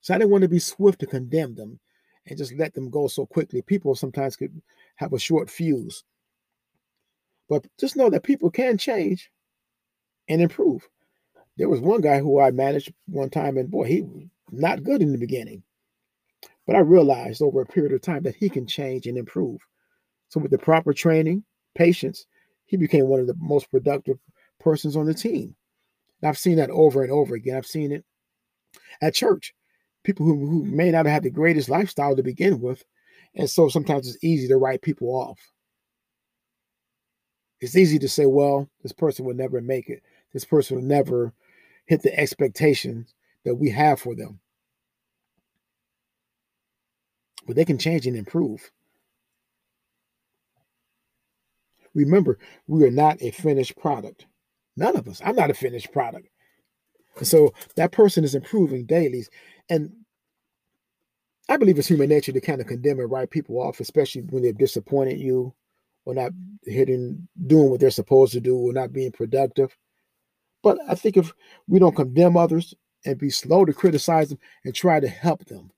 So 0.00 0.14
I 0.14 0.18
didn't 0.18 0.30
want 0.30 0.42
to 0.42 0.48
be 0.48 0.58
swift 0.58 0.98
to 1.00 1.06
condemn 1.06 1.54
them 1.54 1.78
and 2.26 2.38
just 2.38 2.54
let 2.54 2.74
them 2.74 2.90
go 2.90 3.06
so 3.06 3.24
quickly. 3.24 3.62
People 3.62 3.94
sometimes 3.94 4.36
could 4.36 4.60
have 4.96 5.12
a 5.12 5.18
short 5.18 5.48
fuse. 5.48 6.02
But 7.48 7.66
just 7.78 7.96
know 7.96 8.10
that 8.10 8.24
people 8.24 8.50
can 8.50 8.78
change 8.78 9.30
and 10.28 10.42
improve. 10.42 10.88
There 11.58 11.68
was 11.68 11.80
one 11.80 12.00
guy 12.00 12.20
who 12.20 12.40
I 12.40 12.52
managed 12.52 12.92
one 13.06 13.30
time, 13.30 13.58
and 13.58 13.70
boy, 13.70 13.84
he 13.84 14.02
was 14.02 14.24
not 14.52 14.84
good 14.84 15.02
in 15.02 15.12
the 15.12 15.18
beginning. 15.18 15.64
But 16.66 16.76
I 16.76 16.80
realized 16.80 17.42
over 17.42 17.60
a 17.60 17.66
period 17.66 17.92
of 17.92 18.00
time 18.00 18.22
that 18.22 18.36
he 18.36 18.48
can 18.48 18.66
change 18.66 19.06
and 19.06 19.18
improve. 19.18 19.58
So, 20.28 20.38
with 20.38 20.52
the 20.52 20.58
proper 20.58 20.92
training, 20.92 21.44
patience, 21.74 22.26
he 22.66 22.76
became 22.76 23.06
one 23.08 23.20
of 23.20 23.26
the 23.26 23.34
most 23.38 23.70
productive 23.70 24.18
persons 24.60 24.96
on 24.96 25.06
the 25.06 25.14
team. 25.14 25.56
And 26.22 26.28
I've 26.28 26.38
seen 26.38 26.56
that 26.56 26.70
over 26.70 27.02
and 27.02 27.10
over 27.10 27.34
again. 27.34 27.56
I've 27.56 27.66
seen 27.66 27.90
it 27.90 28.04
at 29.00 29.14
church. 29.14 29.54
People 30.04 30.26
who, 30.26 30.46
who 30.46 30.64
may 30.64 30.90
not 30.90 31.06
have 31.06 31.12
had 31.12 31.22
the 31.24 31.30
greatest 31.30 31.68
lifestyle 31.68 32.14
to 32.14 32.22
begin 32.22 32.60
with. 32.60 32.84
And 33.34 33.50
so 33.50 33.68
sometimes 33.68 34.06
it's 34.06 34.22
easy 34.22 34.46
to 34.48 34.56
write 34.56 34.82
people 34.82 35.08
off. 35.08 35.38
It's 37.60 37.76
easy 37.76 37.98
to 37.98 38.08
say, 38.08 38.26
well, 38.26 38.68
this 38.82 38.92
person 38.92 39.24
will 39.24 39.34
never 39.34 39.60
make 39.60 39.88
it. 39.88 40.02
This 40.32 40.44
person 40.44 40.76
will 40.76 40.84
never 40.84 41.32
hit 41.88 42.02
the 42.02 42.16
expectations 42.18 43.14
that 43.44 43.54
we 43.54 43.70
have 43.70 43.98
for 43.98 44.14
them. 44.14 44.38
But 47.46 47.56
they 47.56 47.64
can 47.64 47.78
change 47.78 48.06
and 48.06 48.16
improve. 48.16 48.70
Remember, 51.94 52.38
we 52.66 52.84
are 52.84 52.90
not 52.90 53.20
a 53.22 53.30
finished 53.30 53.76
product. 53.78 54.26
None 54.76 54.96
of 54.96 55.08
us. 55.08 55.22
I'm 55.24 55.34
not 55.34 55.50
a 55.50 55.54
finished 55.54 55.90
product. 55.90 56.28
So 57.22 57.52
that 57.76 57.90
person 57.90 58.22
is 58.22 58.34
improving 58.34 58.84
daily. 58.84 59.24
And 59.70 59.90
I 61.48 61.56
believe 61.56 61.78
it's 61.78 61.88
human 61.88 62.10
nature 62.10 62.32
to 62.32 62.40
kind 62.40 62.60
of 62.60 62.66
condemn 62.66 63.00
and 63.00 63.10
write 63.10 63.30
people 63.30 63.56
off, 63.56 63.80
especially 63.80 64.22
when 64.28 64.42
they've 64.42 64.56
disappointed 64.56 65.18
you 65.18 65.54
or 66.04 66.14
not 66.14 66.32
hitting, 66.64 67.26
doing 67.46 67.70
what 67.70 67.80
they're 67.80 67.90
supposed 67.90 68.34
to 68.34 68.40
do 68.40 68.56
or 68.56 68.74
not 68.74 68.92
being 68.92 69.10
productive. 69.10 69.74
But 70.62 70.78
I 70.88 70.94
think 70.94 71.16
if 71.16 71.32
we 71.66 71.78
don't 71.78 71.96
condemn 71.96 72.36
others 72.36 72.74
and 73.04 73.18
be 73.18 73.30
slow 73.30 73.64
to 73.64 73.72
criticize 73.72 74.30
them 74.30 74.38
and 74.64 74.74
try 74.74 75.00
to 75.00 75.08
help 75.08 75.44
them. 75.46 75.70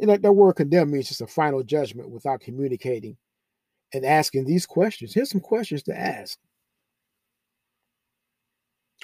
And 0.00 0.08
that, 0.08 0.22
that 0.22 0.32
word 0.32 0.54
condemn 0.54 0.90
means 0.90 1.08
just 1.08 1.20
a 1.20 1.26
final 1.26 1.62
judgment 1.62 2.10
without 2.10 2.40
communicating 2.40 3.16
and 3.92 4.04
asking 4.04 4.46
these 4.46 4.66
questions. 4.66 5.12
Here's 5.12 5.30
some 5.30 5.40
questions 5.40 5.82
to 5.84 5.98
ask. 5.98 6.38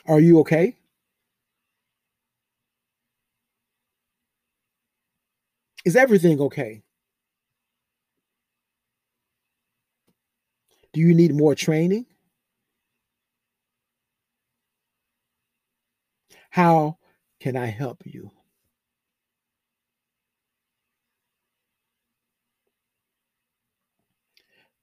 Are 0.06 0.20
you 0.20 0.40
okay? 0.40 0.76
Is 5.84 5.96
everything 5.96 6.40
okay? 6.40 6.82
Do 10.92 11.00
you 11.00 11.14
need 11.14 11.34
more 11.34 11.54
training? 11.54 12.06
How 16.50 16.98
can 17.40 17.56
I 17.56 17.66
help 17.66 18.02
you? 18.04 18.30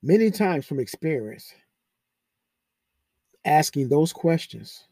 Many 0.02 0.30
times 0.30 0.64
from 0.64 0.80
experience, 0.80 1.54
asking 3.44 3.88
those 3.88 4.12
questions 4.12 4.84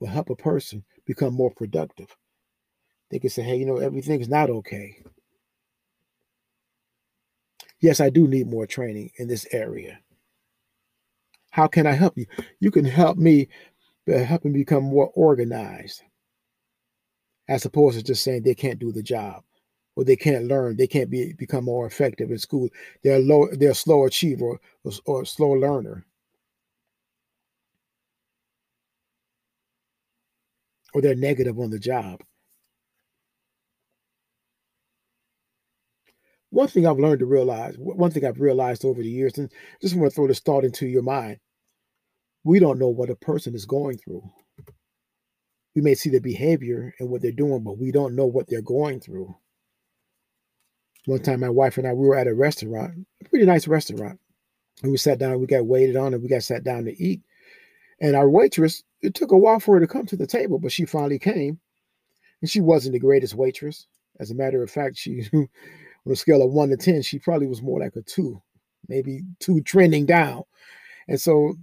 will 0.00 0.08
help 0.08 0.30
a 0.30 0.36
person 0.36 0.84
become 1.04 1.34
more 1.34 1.50
productive. 1.50 2.16
They 3.10 3.18
can 3.18 3.30
say, 3.30 3.42
hey, 3.42 3.56
you 3.56 3.66
know, 3.66 3.76
everything's 3.76 4.28
not 4.28 4.50
okay. 4.50 5.02
Yes, 7.80 8.00
I 8.00 8.10
do 8.10 8.26
need 8.26 8.48
more 8.48 8.66
training 8.66 9.10
in 9.18 9.28
this 9.28 9.46
area. 9.52 10.00
How 11.50 11.66
can 11.66 11.86
I 11.86 11.92
help 11.92 12.16
you? 12.16 12.26
You 12.58 12.70
can 12.70 12.84
help 12.84 13.16
me 13.16 13.48
but 14.06 14.20
help 14.24 14.42
them 14.42 14.52
become 14.52 14.84
more 14.84 15.10
organized 15.14 16.02
as 17.48 17.64
opposed 17.64 17.98
to 17.98 18.04
just 18.04 18.22
saying 18.24 18.42
they 18.42 18.54
can't 18.54 18.78
do 18.78 18.92
the 18.92 19.02
job 19.02 19.42
or 19.96 20.04
they 20.04 20.16
can't 20.16 20.46
learn, 20.46 20.76
they 20.76 20.86
can't 20.86 21.10
be 21.10 21.32
become 21.34 21.64
more 21.64 21.86
effective 21.86 22.30
in 22.30 22.38
school. 22.38 22.68
They're 23.02 23.20
low, 23.20 23.48
they're 23.52 23.70
a 23.70 23.74
slow 23.74 24.04
achiever 24.06 24.58
or, 24.84 24.92
or 25.06 25.24
slow 25.24 25.50
learner. 25.50 26.04
Or 30.92 31.00
they're 31.00 31.14
negative 31.14 31.58
on 31.58 31.70
the 31.70 31.78
job. 31.78 32.22
One 36.50 36.68
thing 36.68 36.86
I've 36.86 37.00
learned 37.00 37.18
to 37.18 37.26
realize, 37.26 37.74
one 37.78 38.12
thing 38.12 38.24
I've 38.24 38.40
realized 38.40 38.84
over 38.84 39.02
the 39.02 39.10
years, 39.10 39.38
and 39.38 39.50
just 39.82 39.96
want 39.96 40.10
to 40.10 40.14
throw 40.14 40.28
this 40.28 40.38
thought 40.38 40.64
into 40.64 40.86
your 40.86 41.02
mind 41.02 41.38
we 42.44 42.58
don't 42.58 42.78
know 42.78 42.88
what 42.88 43.10
a 43.10 43.16
person 43.16 43.54
is 43.54 43.64
going 43.64 43.98
through. 43.98 44.22
We 45.74 45.82
may 45.82 45.94
see 45.94 46.10
the 46.10 46.20
behavior 46.20 46.94
and 47.00 47.08
what 47.08 47.22
they're 47.22 47.32
doing, 47.32 47.64
but 47.64 47.78
we 47.78 47.90
don't 47.90 48.14
know 48.14 48.26
what 48.26 48.46
they're 48.48 48.62
going 48.62 49.00
through. 49.00 49.34
One 51.06 51.20
time, 51.20 51.40
my 51.40 51.48
wife 51.48 51.76
and 51.78 51.86
I, 51.86 51.92
we 51.92 52.06
were 52.06 52.16
at 52.16 52.28
a 52.28 52.34
restaurant, 52.34 53.06
a 53.24 53.28
pretty 53.28 53.44
nice 53.44 53.66
restaurant. 53.66 54.20
And 54.82 54.92
we 54.92 54.98
sat 54.98 55.18
down, 55.18 55.40
we 55.40 55.46
got 55.46 55.66
waited 55.66 55.96
on, 55.96 56.14
and 56.14 56.22
we 56.22 56.28
got 56.28 56.42
sat 56.42 56.64
down 56.64 56.84
to 56.84 57.02
eat. 57.02 57.22
And 58.00 58.14
our 58.14 58.28
waitress, 58.28 58.82
it 59.02 59.14
took 59.14 59.32
a 59.32 59.38
while 59.38 59.60
for 59.60 59.74
her 59.74 59.80
to 59.80 59.86
come 59.86 60.06
to 60.06 60.16
the 60.16 60.26
table, 60.26 60.58
but 60.58 60.72
she 60.72 60.84
finally 60.84 61.18
came. 61.18 61.58
And 62.40 62.50
she 62.50 62.60
wasn't 62.60 62.92
the 62.92 63.00
greatest 63.00 63.34
waitress. 63.34 63.86
As 64.20 64.30
a 64.30 64.34
matter 64.34 64.62
of 64.62 64.70
fact, 64.70 64.96
she, 64.96 65.28
on 65.32 65.48
a 66.10 66.16
scale 66.16 66.42
of 66.42 66.52
one 66.52 66.68
to 66.70 66.76
10, 66.76 67.02
she 67.02 67.18
probably 67.18 67.46
was 67.46 67.62
more 67.62 67.80
like 67.80 67.96
a 67.96 68.02
two, 68.02 68.40
maybe 68.88 69.22
two 69.40 69.60
trending 69.62 70.06
down. 70.06 70.42
And 71.08 71.20
so 71.20 71.54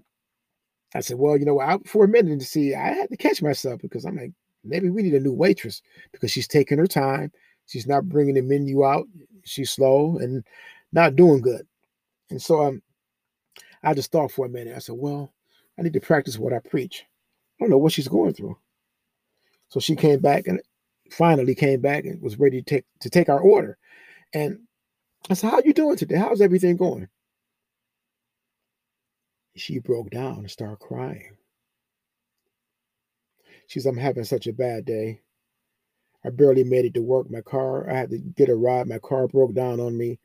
I 0.93 0.99
said, 0.99 1.17
well, 1.17 1.37
you 1.37 1.45
know, 1.45 1.59
I, 1.59 1.77
for 1.85 2.05
a 2.05 2.07
minute 2.07 2.39
to 2.39 2.45
see, 2.45 2.75
I 2.75 2.89
had 2.89 3.09
to 3.09 3.17
catch 3.17 3.41
myself 3.41 3.81
because 3.81 4.05
I'm 4.05 4.17
like, 4.17 4.31
maybe 4.63 4.89
we 4.89 5.03
need 5.03 5.13
a 5.13 5.19
new 5.19 5.33
waitress 5.33 5.81
because 6.11 6.31
she's 6.31 6.47
taking 6.47 6.77
her 6.77 6.87
time. 6.87 7.31
She's 7.67 7.87
not 7.87 8.09
bringing 8.09 8.35
the 8.35 8.41
menu 8.41 8.85
out. 8.85 9.07
She's 9.45 9.71
slow 9.71 10.17
and 10.17 10.43
not 10.91 11.15
doing 11.15 11.41
good. 11.41 11.65
And 12.29 12.41
so 12.41 12.65
um, 12.65 12.81
I 13.83 13.93
just 13.93 14.11
thought 14.11 14.31
for 14.31 14.45
a 14.45 14.49
minute. 14.49 14.75
I 14.75 14.79
said, 14.79 14.95
well, 14.97 15.33
I 15.79 15.81
need 15.81 15.93
to 15.93 16.01
practice 16.01 16.37
what 16.37 16.53
I 16.53 16.59
preach. 16.59 17.05
I 17.59 17.63
don't 17.63 17.69
know 17.69 17.77
what 17.77 17.93
she's 17.93 18.07
going 18.07 18.33
through. 18.33 18.57
So 19.69 19.79
she 19.79 19.95
came 19.95 20.19
back 20.19 20.47
and 20.47 20.61
finally 21.11 21.55
came 21.55 21.79
back 21.79 22.05
and 22.05 22.21
was 22.21 22.39
ready 22.39 22.61
to 22.61 22.75
take 22.75 22.85
to 22.99 23.09
take 23.09 23.29
our 23.29 23.39
order. 23.39 23.77
And 24.33 24.59
I 25.29 25.33
said, 25.33 25.51
How 25.51 25.61
you 25.63 25.73
doing 25.73 25.97
today? 25.97 26.17
How's 26.17 26.41
everything 26.41 26.75
going? 26.75 27.07
She 29.55 29.79
broke 29.79 30.09
down 30.09 30.39
and 30.39 30.51
started 30.51 30.79
crying. 30.79 31.37
She 33.67 33.79
said, 33.79 33.89
I'm 33.89 33.97
having 33.97 34.23
such 34.23 34.47
a 34.47 34.53
bad 34.53 34.85
day. 34.85 35.21
I 36.23 36.29
barely 36.29 36.63
made 36.63 36.85
it 36.85 36.93
to 36.95 37.01
work. 37.01 37.29
My 37.31 37.41
car, 37.41 37.89
I 37.89 37.97
had 37.97 38.09
to 38.11 38.17
get 38.17 38.49
a 38.49 38.55
ride. 38.55 38.87
My 38.87 38.99
car 38.99 39.27
broke 39.27 39.53
down 39.53 39.79
on 39.79 39.97
me. 39.97 40.19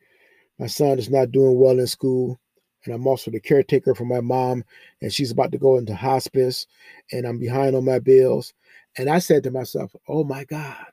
My 0.59 0.67
son 0.67 0.99
is 0.99 1.09
not 1.09 1.31
doing 1.31 1.59
well 1.59 1.79
in 1.79 1.87
school. 1.87 2.39
And 2.85 2.93
I'm 2.93 3.07
also 3.07 3.31
the 3.31 3.39
caretaker 3.39 3.95
for 3.95 4.05
my 4.05 4.21
mom, 4.21 4.63
and 5.01 5.11
she's 5.11 5.31
about 5.31 5.51
to 5.51 5.57
go 5.57 5.77
into 5.77 5.95
hospice, 5.95 6.67
and 7.11 7.25
I'm 7.25 7.39
behind 7.39 7.75
on 7.75 7.83
my 7.83 7.99
bills. 7.99 8.53
And 8.97 9.09
I 9.09 9.19
said 9.19 9.43
to 9.43 9.51
myself, 9.51 9.93
Oh 10.07 10.23
my 10.23 10.45
God, 10.45 10.85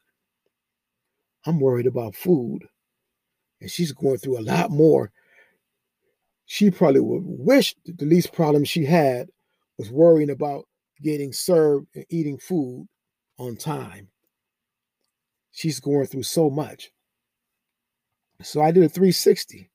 I'm 1.46 1.60
worried 1.60 1.86
about 1.86 2.16
food. 2.16 2.66
And 3.60 3.70
she's 3.70 3.92
going 3.92 4.18
through 4.18 4.38
a 4.38 4.42
lot 4.42 4.70
more 4.70 5.12
she 6.46 6.70
probably 6.70 7.00
would 7.00 7.22
wish 7.24 7.74
the 7.84 8.04
least 8.04 8.32
problem 8.32 8.64
she 8.64 8.84
had 8.84 9.28
was 9.78 9.90
worrying 9.90 10.30
about 10.30 10.64
getting 11.02 11.32
served 11.32 11.86
and 11.94 12.04
eating 12.10 12.38
food 12.38 12.86
on 13.38 13.56
time. 13.56 14.08
She's 15.52 15.80
going 15.80 16.06
through 16.06 16.24
so 16.24 16.50
much. 16.50 16.90
So 18.42 18.60
I 18.60 18.70
did 18.70 18.82
a 18.82 18.88
360. 18.88 19.70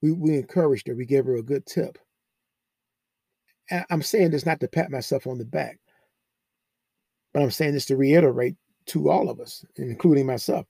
We, 0.00 0.12
we 0.12 0.36
encouraged 0.36 0.86
her, 0.86 0.94
we 0.94 1.06
gave 1.06 1.26
her 1.26 1.36
a 1.36 1.42
good 1.42 1.66
tip. 1.66 1.98
And 3.70 3.84
I'm 3.90 4.02
saying 4.02 4.30
this 4.30 4.46
not 4.46 4.60
to 4.60 4.68
pat 4.68 4.90
myself 4.90 5.26
on 5.26 5.38
the 5.38 5.44
back, 5.44 5.78
but 7.34 7.42
I'm 7.42 7.50
saying 7.50 7.74
this 7.74 7.86
to 7.86 7.96
reiterate 7.96 8.56
to 8.86 9.10
all 9.10 9.28
of 9.28 9.40
us, 9.40 9.64
including 9.76 10.24
myself. 10.24 10.66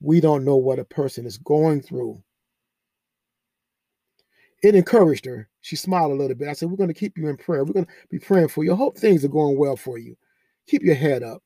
We 0.00 0.20
don't 0.20 0.44
know 0.44 0.56
what 0.56 0.78
a 0.78 0.84
person 0.84 1.26
is 1.26 1.36
going 1.36 1.82
through 1.82 2.22
it 4.62 4.74
encouraged 4.74 5.24
her. 5.24 5.48
She 5.62 5.76
smiled 5.76 6.12
a 6.12 6.14
little 6.14 6.36
bit. 6.36 6.48
I 6.48 6.52
said, 6.52 6.70
We're 6.70 6.76
going 6.76 6.88
to 6.88 6.94
keep 6.94 7.16
you 7.16 7.28
in 7.28 7.36
prayer. 7.36 7.64
We're 7.64 7.72
going 7.72 7.86
to 7.86 7.92
be 8.10 8.18
praying 8.18 8.48
for 8.48 8.64
you. 8.64 8.72
I 8.72 8.76
hope 8.76 8.96
things 8.96 9.24
are 9.24 9.28
going 9.28 9.56
well 9.56 9.76
for 9.76 9.98
you. 9.98 10.16
Keep 10.66 10.82
your 10.82 10.94
head 10.94 11.22
up. 11.22 11.42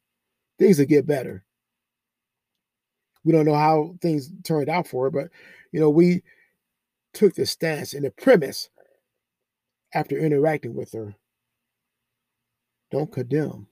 Things 0.58 0.78
will 0.78 0.86
get 0.86 1.06
better. 1.06 1.44
We 3.24 3.32
don't 3.32 3.46
know 3.46 3.54
how 3.54 3.96
things 4.00 4.30
turned 4.42 4.68
out 4.68 4.86
for 4.86 5.04
her, 5.04 5.10
but 5.10 5.28
you 5.72 5.80
know, 5.80 5.90
we 5.90 6.22
took 7.12 7.34
the 7.34 7.46
stance 7.46 7.94
and 7.94 8.04
the 8.04 8.10
premise 8.10 8.68
after 9.94 10.18
interacting 10.18 10.74
with 10.74 10.92
her. 10.92 11.14
Don't 12.90 13.10
condemn. 13.10 13.66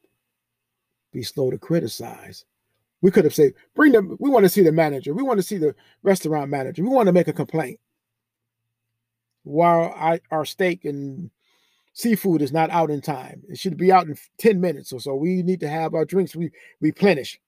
Be 1.13 1.23
slow 1.23 1.51
to 1.51 1.59
criticize. 1.59 2.45
We 3.03 3.11
could 3.11 3.25
have 3.25 3.35
said, 3.35 3.53
bring 3.75 3.93
them, 3.93 4.17
we 4.21 4.31
want 4.31 4.45
to 4.45 4.49
see 4.49 4.63
the 4.63 4.73
manager. 4.73 5.13
We 5.13 5.25
want 5.25 5.39
to 5.39 5.43
see 5.43 5.59
the 5.59 5.75
restaurant 6.03 6.51
manager. 6.51 6.83
We 6.83 6.89
want 6.89 7.09
to 7.09 7.13
make 7.13 7.29
a 7.29 7.33
complaint 7.33 7.79
while 9.45 9.93
I, 9.97 10.21
our 10.31 10.45
steak 10.45 10.85
and 10.85 11.31
seafood 11.93 12.43
is 12.43 12.53
not 12.53 12.71
out 12.71 12.91
in 12.91 13.01
time. 13.01 13.43
It 13.49 13.59
should 13.59 13.77
be 13.77 13.93
out 13.93 14.07
in 14.07 14.17
10 14.39 14.61
minutes 14.61 14.93
or 14.93 15.01
so. 15.01 15.15
We 15.15 15.43
need 15.43 15.61
to 15.61 15.69
have 15.69 15.95
our 15.95 16.05
drinks 16.05 16.35
we 16.35 16.51
replenish. 16.81 17.39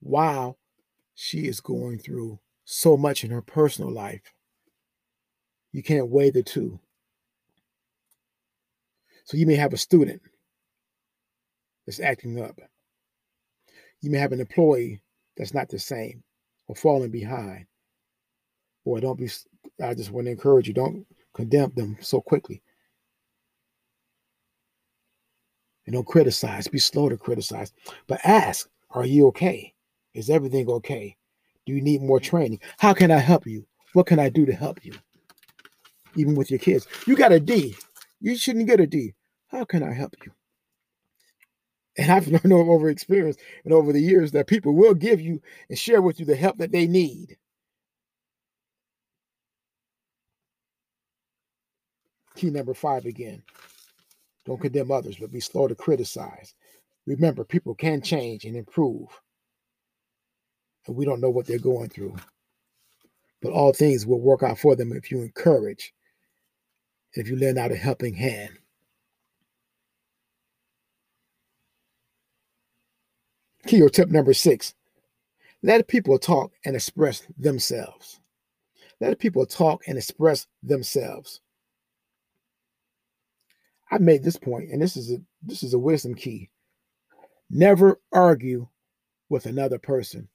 While 0.00 0.58
she 1.14 1.46
is 1.46 1.60
going 1.60 1.98
through 1.98 2.40
so 2.64 2.96
much 2.96 3.24
in 3.24 3.30
her 3.30 3.42
personal 3.42 3.92
life. 3.92 4.32
You 5.72 5.82
can't 5.82 6.08
weigh 6.08 6.30
the 6.30 6.42
two. 6.42 6.80
So 9.24 9.36
you 9.36 9.46
may 9.46 9.56
have 9.56 9.72
a 9.72 9.78
student 9.78 10.20
that's 11.86 12.00
acting 12.00 12.40
up. 12.40 12.58
You 14.00 14.10
may 14.10 14.18
have 14.18 14.32
an 14.32 14.40
employee 14.40 15.00
that's 15.36 15.54
not 15.54 15.68
the 15.68 15.78
same 15.78 16.22
or 16.68 16.76
falling 16.76 17.10
behind 17.10 17.66
boy, 18.84 19.00
don't 19.00 19.18
be. 19.18 19.30
I 19.82 19.94
just 19.94 20.10
want 20.10 20.26
to 20.26 20.30
encourage 20.32 20.68
you: 20.68 20.74
don't 20.74 21.06
condemn 21.34 21.72
them 21.74 21.96
so 22.00 22.20
quickly, 22.20 22.62
and 25.86 25.94
don't 25.94 26.06
criticize. 26.06 26.68
Be 26.68 26.78
slow 26.78 27.08
to 27.08 27.16
criticize, 27.16 27.72
but 28.06 28.20
ask: 28.24 28.68
Are 28.90 29.06
you 29.06 29.26
okay? 29.28 29.74
Is 30.14 30.30
everything 30.30 30.68
okay? 30.68 31.16
Do 31.66 31.72
you 31.72 31.80
need 31.80 32.02
more 32.02 32.20
training? 32.20 32.60
How 32.78 32.92
can 32.94 33.10
I 33.10 33.18
help 33.18 33.46
you? 33.46 33.66
What 33.94 34.06
can 34.06 34.18
I 34.18 34.28
do 34.28 34.46
to 34.46 34.52
help 34.52 34.84
you? 34.84 34.92
Even 36.16 36.34
with 36.34 36.50
your 36.50 36.58
kids, 36.58 36.86
you 37.06 37.16
got 37.16 37.32
a 37.32 37.40
D. 37.40 37.76
You 38.20 38.36
shouldn't 38.36 38.66
get 38.66 38.80
a 38.80 38.86
D. 38.86 39.14
How 39.48 39.64
can 39.64 39.82
I 39.82 39.92
help 39.92 40.14
you? 40.24 40.32
And 41.96 42.10
I've 42.10 42.28
learned 42.44 42.52
over 42.52 42.88
experience 42.88 43.36
and 43.64 43.72
over 43.72 43.92
the 43.92 44.00
years 44.00 44.32
that 44.32 44.46
people 44.46 44.74
will 44.74 44.94
give 44.94 45.20
you 45.20 45.40
and 45.68 45.78
share 45.78 46.02
with 46.02 46.20
you 46.20 46.26
the 46.26 46.36
help 46.36 46.58
that 46.58 46.72
they 46.72 46.86
need. 46.86 47.36
Key 52.36 52.50
number 52.50 52.74
five 52.74 53.04
again. 53.04 53.42
Don't 54.44 54.56
mm-hmm. 54.56 54.62
condemn 54.62 54.90
others, 54.90 55.16
but 55.20 55.32
be 55.32 55.40
slow 55.40 55.68
to 55.68 55.74
criticize. 55.74 56.54
Remember, 57.06 57.44
people 57.44 57.74
can 57.74 58.00
change 58.00 58.44
and 58.44 58.56
improve. 58.56 59.08
And 60.86 60.96
we 60.96 61.04
don't 61.04 61.20
know 61.20 61.30
what 61.30 61.46
they're 61.46 61.58
going 61.58 61.88
through. 61.88 62.16
But 63.40 63.52
all 63.52 63.72
things 63.72 64.06
will 64.06 64.20
work 64.20 64.42
out 64.42 64.58
for 64.58 64.74
them 64.74 64.92
if 64.92 65.10
you 65.10 65.20
encourage, 65.20 65.92
if 67.12 67.28
you 67.28 67.36
lend 67.36 67.58
out 67.58 67.72
a 67.72 67.76
helping 67.76 68.14
hand. 68.14 68.58
Key 73.66 73.82
or 73.82 73.88
tip 73.88 74.10
number 74.10 74.34
six 74.34 74.74
let 75.64 75.88
people 75.88 76.18
talk 76.18 76.52
and 76.66 76.76
express 76.76 77.26
themselves. 77.38 78.20
Let 79.00 79.18
people 79.18 79.46
talk 79.46 79.82
and 79.86 79.96
express 79.96 80.46
themselves. 80.62 81.40
I 83.90 83.98
made 83.98 84.24
this 84.24 84.36
point, 84.36 84.70
and 84.70 84.80
this 84.80 84.96
is 84.96 85.12
a 85.12 85.18
this 85.42 85.62
is 85.62 85.74
a 85.74 85.78
wisdom 85.78 86.14
key. 86.14 86.50
Never 87.50 88.00
argue 88.12 88.68
with 89.28 89.46
another 89.46 89.78
person. 89.78 90.28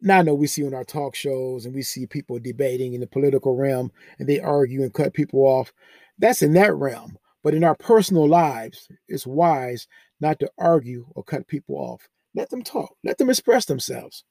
Now 0.00 0.18
I 0.18 0.22
know 0.22 0.34
we 0.34 0.48
see 0.48 0.66
on 0.66 0.74
our 0.74 0.84
talk 0.84 1.14
shows 1.14 1.64
and 1.64 1.74
we 1.74 1.82
see 1.82 2.06
people 2.06 2.38
debating 2.40 2.92
in 2.92 3.00
the 3.00 3.06
political 3.06 3.56
realm 3.56 3.92
and 4.18 4.28
they 4.28 4.40
argue 4.40 4.82
and 4.82 4.92
cut 4.92 5.14
people 5.14 5.40
off. 5.40 5.72
That's 6.18 6.42
in 6.42 6.54
that 6.54 6.74
realm. 6.74 7.18
But 7.44 7.54
in 7.54 7.64
our 7.64 7.76
personal 7.76 8.28
lives, 8.28 8.88
it's 9.08 9.26
wise 9.26 9.86
not 10.20 10.38
to 10.40 10.50
argue 10.58 11.06
or 11.14 11.22
cut 11.22 11.46
people 11.48 11.76
off. 11.76 12.08
Let 12.34 12.50
them 12.50 12.62
talk, 12.62 12.96
let 13.04 13.18
them 13.18 13.30
express 13.30 13.64
themselves. 13.64 14.24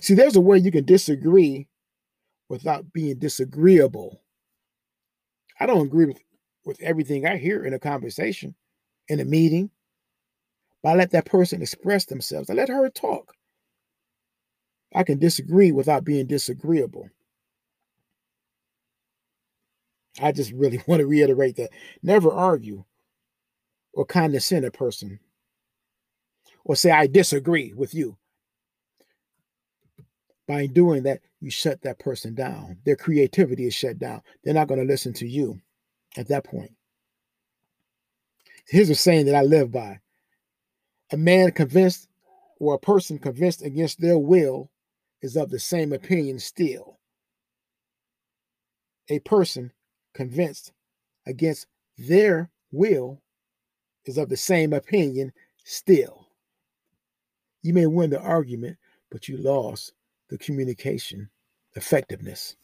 See, 0.00 0.14
there's 0.14 0.36
a 0.36 0.40
way 0.40 0.58
you 0.58 0.70
can 0.72 0.84
disagree 0.84 1.68
without 2.48 2.92
being 2.92 3.18
disagreeable. 3.18 4.20
I 5.60 5.66
don't 5.66 5.86
agree 5.86 6.06
with, 6.06 6.18
with 6.64 6.80
everything 6.82 7.26
I 7.26 7.36
hear 7.36 7.64
in 7.64 7.74
a 7.74 7.78
conversation, 7.78 8.54
in 9.08 9.20
a 9.20 9.24
meeting, 9.24 9.70
but 10.82 10.90
I 10.90 10.94
let 10.96 11.10
that 11.12 11.26
person 11.26 11.62
express 11.62 12.04
themselves. 12.04 12.50
I 12.50 12.54
let 12.54 12.68
her 12.68 12.88
talk. 12.90 13.34
I 14.94 15.02
can 15.02 15.18
disagree 15.18 15.72
without 15.72 16.04
being 16.04 16.26
disagreeable. 16.26 17.08
I 20.20 20.32
just 20.32 20.52
really 20.52 20.80
want 20.86 21.00
to 21.00 21.06
reiterate 21.06 21.56
that 21.56 21.70
never 22.02 22.30
argue 22.30 22.84
or 23.92 24.04
condescend 24.04 24.64
a 24.64 24.70
person 24.70 25.18
or 26.64 26.76
say, 26.76 26.90
I 26.90 27.06
disagree 27.06 27.72
with 27.74 27.94
you. 27.94 28.16
By 30.46 30.66
doing 30.66 31.04
that, 31.04 31.20
you 31.44 31.50
shut 31.50 31.82
that 31.82 31.98
person 31.98 32.34
down. 32.34 32.78
Their 32.86 32.96
creativity 32.96 33.66
is 33.66 33.74
shut 33.74 33.98
down. 33.98 34.22
They're 34.42 34.54
not 34.54 34.66
going 34.66 34.80
to 34.80 34.86
listen 34.86 35.12
to 35.14 35.28
you 35.28 35.60
at 36.16 36.26
that 36.28 36.44
point. 36.44 36.72
Here's 38.66 38.88
a 38.88 38.94
saying 38.94 39.26
that 39.26 39.34
I 39.34 39.42
live 39.42 39.70
by 39.70 40.00
a 41.12 41.18
man 41.18 41.50
convinced 41.52 42.08
or 42.58 42.74
a 42.74 42.78
person 42.78 43.18
convinced 43.18 43.60
against 43.60 44.00
their 44.00 44.18
will 44.18 44.70
is 45.20 45.36
of 45.36 45.50
the 45.50 45.58
same 45.58 45.92
opinion 45.92 46.38
still. 46.38 46.98
A 49.10 49.18
person 49.18 49.70
convinced 50.14 50.72
against 51.26 51.66
their 51.98 52.50
will 52.72 53.20
is 54.06 54.16
of 54.16 54.30
the 54.30 54.36
same 54.36 54.72
opinion 54.72 55.30
still. 55.62 56.26
You 57.62 57.74
may 57.74 57.86
win 57.86 58.08
the 58.08 58.20
argument, 58.20 58.78
but 59.10 59.28
you 59.28 59.36
lost 59.36 59.92
the 60.30 60.38
communication 60.38 61.30
effectiveness. 61.74 62.56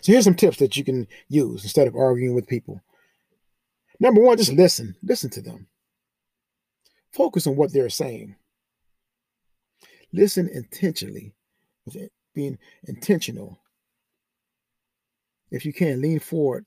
So 0.00 0.12
here's 0.12 0.24
some 0.24 0.34
tips 0.34 0.58
that 0.58 0.76
you 0.76 0.84
can 0.84 1.06
use 1.28 1.62
instead 1.62 1.88
of 1.88 1.96
arguing 1.96 2.34
with 2.34 2.46
people. 2.46 2.80
Number 4.00 4.20
one, 4.20 4.36
just 4.36 4.52
listen. 4.52 4.96
Listen 5.02 5.30
to 5.30 5.42
them. 5.42 5.68
Focus 7.12 7.46
on 7.46 7.56
what 7.56 7.72
they're 7.72 7.88
saying. 7.88 8.34
Listen 10.12 10.48
intentionally, 10.48 11.34
being 12.34 12.58
intentional. 12.84 13.60
If 15.50 15.64
you 15.64 15.72
can, 15.72 16.00
lean 16.00 16.18
forward, 16.18 16.64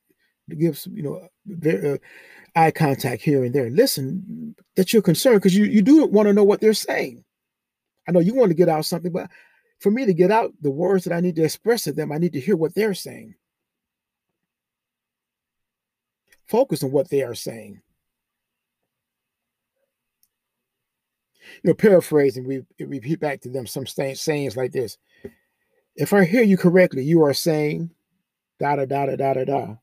give 0.58 0.78
some, 0.78 0.95
you 0.95 1.04
know, 1.04 1.91
uh, 1.91 1.98
eye 2.56 2.71
contact 2.71 3.21
here 3.21 3.43
and 3.43 3.54
there. 3.54 3.69
Listen 3.69 4.56
that 4.76 4.93
you're 4.93 5.02
concerned 5.02 5.38
because 5.38 5.56
you, 5.56 5.65
you 5.65 5.82
do 5.82 6.06
want 6.06 6.28
to 6.28 6.34
know 6.34 6.43
what 6.43 6.62
they're 6.62 6.74
saying. 6.74 7.24
I 8.07 8.11
know 8.11 8.19
you 8.19 8.35
want 8.35 8.49
to 8.49 8.55
get 8.55 8.69
out 8.69 8.85
something, 8.85 9.11
but 9.11 9.29
for 9.79 9.91
me 9.91 10.05
to 10.05 10.13
get 10.13 10.31
out 10.31 10.53
the 10.61 10.71
words 10.71 11.03
that 11.05 11.13
I 11.13 11.19
need 11.21 11.35
to 11.37 11.43
express 11.43 11.83
to 11.83 11.93
them, 11.93 12.11
I 12.11 12.17
need 12.17 12.33
to 12.33 12.39
hear 12.39 12.55
what 12.55 12.75
they're 12.75 12.93
saying. 12.93 13.35
Focus 16.47 16.83
on 16.83 16.91
what 16.91 17.09
they 17.09 17.23
are 17.23 17.35
saying. 17.35 17.81
You 21.63 21.69
know, 21.69 21.73
paraphrasing, 21.73 22.47
we 22.47 22.63
repeat 22.79 23.19
back 23.19 23.41
to 23.41 23.49
them 23.49 23.67
some 23.67 23.85
sayings 23.87 24.57
like 24.57 24.71
this. 24.71 24.97
If 25.95 26.13
I 26.13 26.25
hear 26.25 26.43
you 26.43 26.57
correctly, 26.57 27.03
you 27.03 27.23
are 27.23 27.33
saying 27.33 27.91
da 28.59 28.75
da 28.75 28.85
da 28.85 29.05
da 29.07 29.15
da 29.15 29.33
da 29.33 29.43
da. 29.45 29.75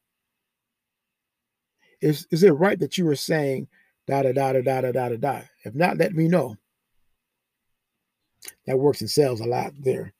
Is 2.01 2.27
is 2.31 2.43
it 2.43 2.51
right 2.51 2.79
that 2.81 2.99
you 2.99 3.09
are 3.09 3.17
saying 3.17 3.69
da 4.07 4.23
da 4.23 4.33
da 4.33 4.53
da 4.55 4.61
da 4.63 4.81
da 4.93 5.09
da 5.11 5.17
da? 5.17 5.41
If 5.65 5.75
not, 5.75 5.99
let 5.99 6.13
me 6.13 6.29
know. 6.29 6.57
That 8.67 8.79
works 8.79 8.99
sales 9.11 9.41
a 9.41 9.47
lot 9.47 9.73
there. 9.79 10.13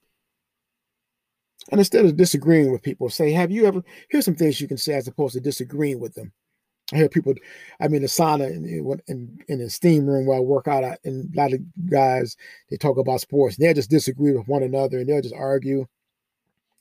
And 1.71 1.81
instead 1.81 2.05
of 2.05 2.17
disagreeing 2.17 2.73
with 2.73 2.83
people, 2.83 3.09
say, 3.09 3.31
have 3.33 3.51
you 3.51 3.67
ever, 3.67 3.83
here's 4.09 4.25
some 4.25 4.35
things 4.35 4.61
you 4.61 4.69
can 4.69 4.79
say 4.79 4.95
as 4.95 5.07
opposed 5.07 5.35
to 5.35 5.41
disagreeing 5.41 6.01
with 6.01 6.15
them. 6.15 6.33
I 6.93 6.97
hear 6.97 7.09
people, 7.09 7.35
I 7.81 7.89
mean, 7.89 8.03
the 8.03 8.09
sauna 8.09 8.51
in, 8.51 9.01
in, 9.07 9.39
in 9.49 9.59
the 9.61 9.71
steam 9.71 10.07
room 10.07 10.27
where 10.27 10.37
I 10.37 10.41
work 10.41 10.69
out, 10.69 10.85
at, 10.85 11.01
and 11.05 11.33
a 11.35 11.41
lot 11.41 11.53
of 11.53 11.61
guys, 11.89 12.37
they 12.69 12.77
talk 12.77 12.99
about 12.99 13.21
sports. 13.21 13.57
They'll 13.57 13.73
just 13.73 13.91
disagree 13.91 14.33
with 14.33 14.49
one 14.49 14.63
another 14.63 14.99
and 14.99 15.09
they'll 15.09 15.23
just 15.23 15.35
argue 15.35 15.87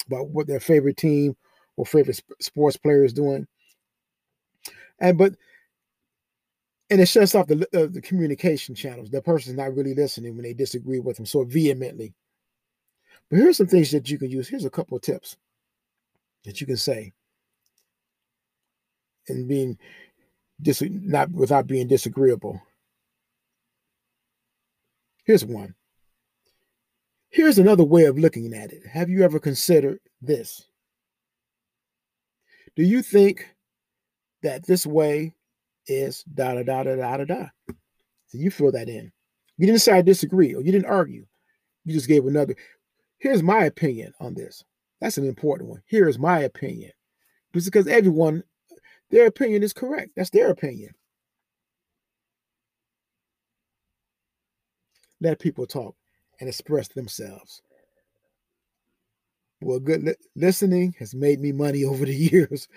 about 0.07 0.29
what 0.29 0.47
their 0.47 0.59
favorite 0.59 0.97
team 0.97 1.37
or 1.77 1.85
favorite 1.85 2.21
sports 2.41 2.75
player 2.75 3.05
is 3.05 3.13
doing. 3.13 3.47
And, 4.99 5.17
but, 5.17 5.35
and 6.91 6.99
it 6.99 7.07
shuts 7.07 7.33
off 7.35 7.47
the, 7.47 7.65
uh, 7.73 7.87
the 7.89 8.01
communication 8.01 8.75
channels. 8.75 9.09
The 9.09 9.21
person's 9.21 9.55
not 9.55 9.73
really 9.73 9.95
listening 9.95 10.35
when 10.35 10.43
they 10.43 10.53
disagree 10.53 10.99
with 10.99 11.15
them 11.15 11.25
so 11.25 11.45
vehemently. 11.45 12.13
But 13.29 13.39
here's 13.39 13.57
some 13.57 13.67
things 13.67 13.91
that 13.91 14.09
you 14.09 14.19
can 14.19 14.29
use. 14.29 14.49
Here's 14.49 14.65
a 14.65 14.69
couple 14.69 14.97
of 14.97 15.01
tips 15.01 15.37
that 16.43 16.59
you 16.59 16.67
can 16.67 16.75
say 16.75 17.13
and 19.29 19.47
being 19.47 19.77
dis- 20.61 20.83
not 20.89 21.31
without 21.31 21.65
being 21.65 21.87
disagreeable. 21.87 22.61
Here's 25.23 25.45
one. 25.45 25.75
Here's 27.29 27.57
another 27.57 27.85
way 27.85 28.03
of 28.03 28.19
looking 28.19 28.53
at 28.53 28.73
it. 28.73 28.85
Have 28.85 29.07
you 29.07 29.23
ever 29.23 29.39
considered 29.39 30.01
this? 30.21 30.67
Do 32.75 32.83
you 32.83 33.01
think 33.01 33.47
that 34.43 34.67
this 34.67 34.85
way 34.85 35.35
is 35.87 36.23
da 36.23 36.55
da 36.55 36.63
da 36.63 36.83
da 36.83 36.95
da 36.95 37.17
da 37.17 37.25
da? 37.25 37.45
So 38.27 38.37
you 38.37 38.51
fill 38.51 38.71
that 38.71 38.89
in. 38.89 39.11
You 39.57 39.67
didn't 39.67 39.81
say 39.81 39.93
I 39.93 40.01
disagree 40.01 40.53
or 40.55 40.61
you 40.61 40.71
didn't 40.71 40.85
argue. 40.85 41.25
You 41.85 41.93
just 41.93 42.07
gave 42.07 42.25
another. 42.25 42.55
Here's 43.19 43.43
my 43.43 43.65
opinion 43.65 44.13
on 44.19 44.33
this. 44.33 44.63
That's 44.99 45.17
an 45.17 45.27
important 45.27 45.69
one. 45.69 45.81
Here 45.87 46.07
is 46.07 46.19
my 46.19 46.39
opinion. 46.39 46.91
Just 47.53 47.67
because 47.67 47.87
everyone 47.87 48.43
their 49.11 49.27
opinion 49.27 49.61
is 49.63 49.73
correct. 49.73 50.11
That's 50.15 50.29
their 50.29 50.49
opinion. 50.49 50.93
Let 55.19 55.39
people 55.39 55.67
talk 55.67 55.95
and 56.39 56.49
express 56.49 56.87
themselves. 56.87 57.61
Well, 59.61 59.79
good 59.79 60.03
li- 60.03 60.15
listening 60.35 60.95
has 60.97 61.13
made 61.13 61.39
me 61.39 61.51
money 61.51 61.83
over 61.83 62.05
the 62.05 62.15
years. 62.31 62.67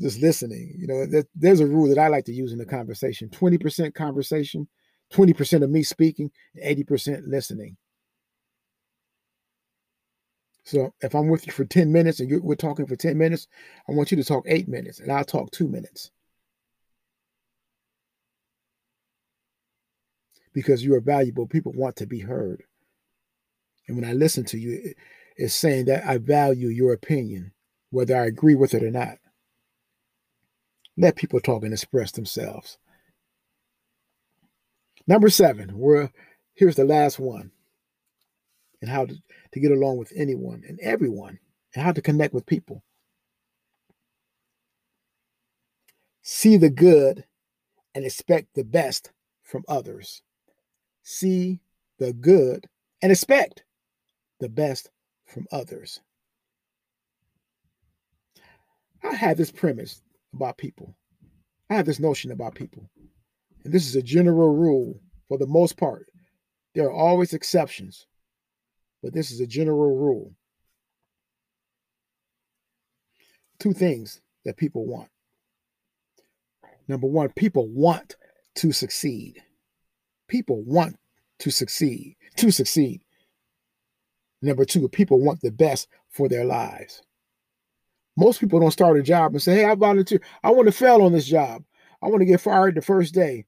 Just 0.00 0.20
listening, 0.20 0.76
you 0.78 0.86
know, 0.86 1.22
there's 1.34 1.58
a 1.58 1.66
rule 1.66 1.88
that 1.88 1.98
I 1.98 2.06
like 2.06 2.24
to 2.26 2.32
use 2.32 2.52
in 2.52 2.58
the 2.58 2.64
conversation 2.64 3.28
20% 3.30 3.94
conversation, 3.94 4.68
20% 5.12 5.64
of 5.64 5.70
me 5.70 5.82
speaking, 5.82 6.30
80% 6.64 7.26
listening. 7.26 7.76
So 10.64 10.94
if 11.00 11.14
I'm 11.14 11.28
with 11.28 11.46
you 11.46 11.52
for 11.52 11.64
10 11.64 11.90
minutes 11.90 12.20
and 12.20 12.42
we're 12.42 12.54
talking 12.54 12.86
for 12.86 12.94
10 12.94 13.18
minutes, 13.18 13.48
I 13.88 13.92
want 13.92 14.10
you 14.10 14.16
to 14.18 14.24
talk 14.24 14.44
eight 14.46 14.68
minutes 14.68 15.00
and 15.00 15.10
I'll 15.10 15.24
talk 15.24 15.50
two 15.50 15.66
minutes. 15.66 16.10
Because 20.52 20.84
you 20.84 20.94
are 20.94 21.00
valuable. 21.00 21.46
People 21.46 21.72
want 21.72 21.96
to 21.96 22.06
be 22.06 22.20
heard. 22.20 22.62
And 23.88 23.96
when 23.96 24.08
I 24.08 24.12
listen 24.12 24.44
to 24.44 24.58
you, 24.58 24.92
it's 25.36 25.54
saying 25.54 25.86
that 25.86 26.06
I 26.06 26.18
value 26.18 26.68
your 26.68 26.92
opinion, 26.92 27.52
whether 27.90 28.16
I 28.16 28.26
agree 28.26 28.54
with 28.54 28.74
it 28.74 28.82
or 28.82 28.90
not. 28.90 29.18
Let 30.98 31.14
people 31.14 31.38
talk 31.38 31.62
and 31.62 31.72
express 31.72 32.10
themselves. 32.10 32.76
Number 35.06 35.30
seven, 35.30 35.78
we're, 35.78 36.10
here's 36.54 36.74
the 36.74 36.84
last 36.84 37.20
one 37.20 37.52
and 38.82 38.90
how 38.90 39.06
to, 39.06 39.14
to 39.52 39.60
get 39.60 39.70
along 39.70 39.98
with 39.98 40.12
anyone 40.16 40.64
and 40.68 40.80
everyone 40.80 41.38
and 41.74 41.84
how 41.84 41.92
to 41.92 42.02
connect 42.02 42.34
with 42.34 42.46
people. 42.46 42.82
See 46.22 46.56
the 46.56 46.68
good 46.68 47.24
and 47.94 48.04
expect 48.04 48.54
the 48.54 48.64
best 48.64 49.12
from 49.44 49.62
others. 49.68 50.22
See 51.04 51.60
the 52.00 52.12
good 52.12 52.66
and 53.02 53.12
expect 53.12 53.62
the 54.40 54.48
best 54.48 54.90
from 55.26 55.46
others. 55.52 56.00
I 59.04 59.14
have 59.14 59.36
this 59.36 59.52
premise 59.52 60.02
about 60.34 60.58
people. 60.58 60.96
I 61.70 61.74
have 61.74 61.86
this 61.86 62.00
notion 62.00 62.30
about 62.30 62.54
people. 62.54 62.88
And 63.64 63.72
this 63.72 63.86
is 63.86 63.96
a 63.96 64.02
general 64.02 64.54
rule 64.54 65.00
for 65.28 65.38
the 65.38 65.46
most 65.46 65.76
part. 65.76 66.06
There 66.74 66.86
are 66.86 66.92
always 66.92 67.32
exceptions 67.32 68.06
but 69.02 69.12
this 69.12 69.30
is 69.30 69.40
a 69.40 69.46
general 69.46 69.96
rule. 69.96 70.32
Two 73.58 73.72
things 73.72 74.20
that 74.44 74.56
people 74.56 74.86
want. 74.86 75.08
Number 76.86 77.06
one, 77.06 77.30
people 77.30 77.68
want 77.68 78.16
to 78.56 78.72
succeed. 78.72 79.42
People 80.28 80.62
want 80.62 80.96
to 81.40 81.50
succeed, 81.50 82.16
to 82.36 82.50
succeed. 82.50 83.02
Number 84.40 84.64
two, 84.64 84.88
people 84.88 85.20
want 85.20 85.40
the 85.40 85.50
best 85.50 85.88
for 86.08 86.28
their 86.28 86.44
lives. 86.44 87.02
Most 88.18 88.40
people 88.40 88.58
don't 88.58 88.72
start 88.72 88.98
a 88.98 89.02
job 89.02 89.32
and 89.32 89.40
say, 89.40 89.54
Hey, 89.54 89.64
I 89.64 89.76
volunteer. 89.76 90.20
I 90.42 90.50
want 90.50 90.66
to 90.66 90.72
fail 90.72 91.02
on 91.02 91.12
this 91.12 91.26
job. 91.26 91.62
I 92.02 92.08
want 92.08 92.20
to 92.20 92.26
get 92.26 92.40
fired 92.40 92.74
the 92.74 92.82
first 92.82 93.14
day. 93.14 93.44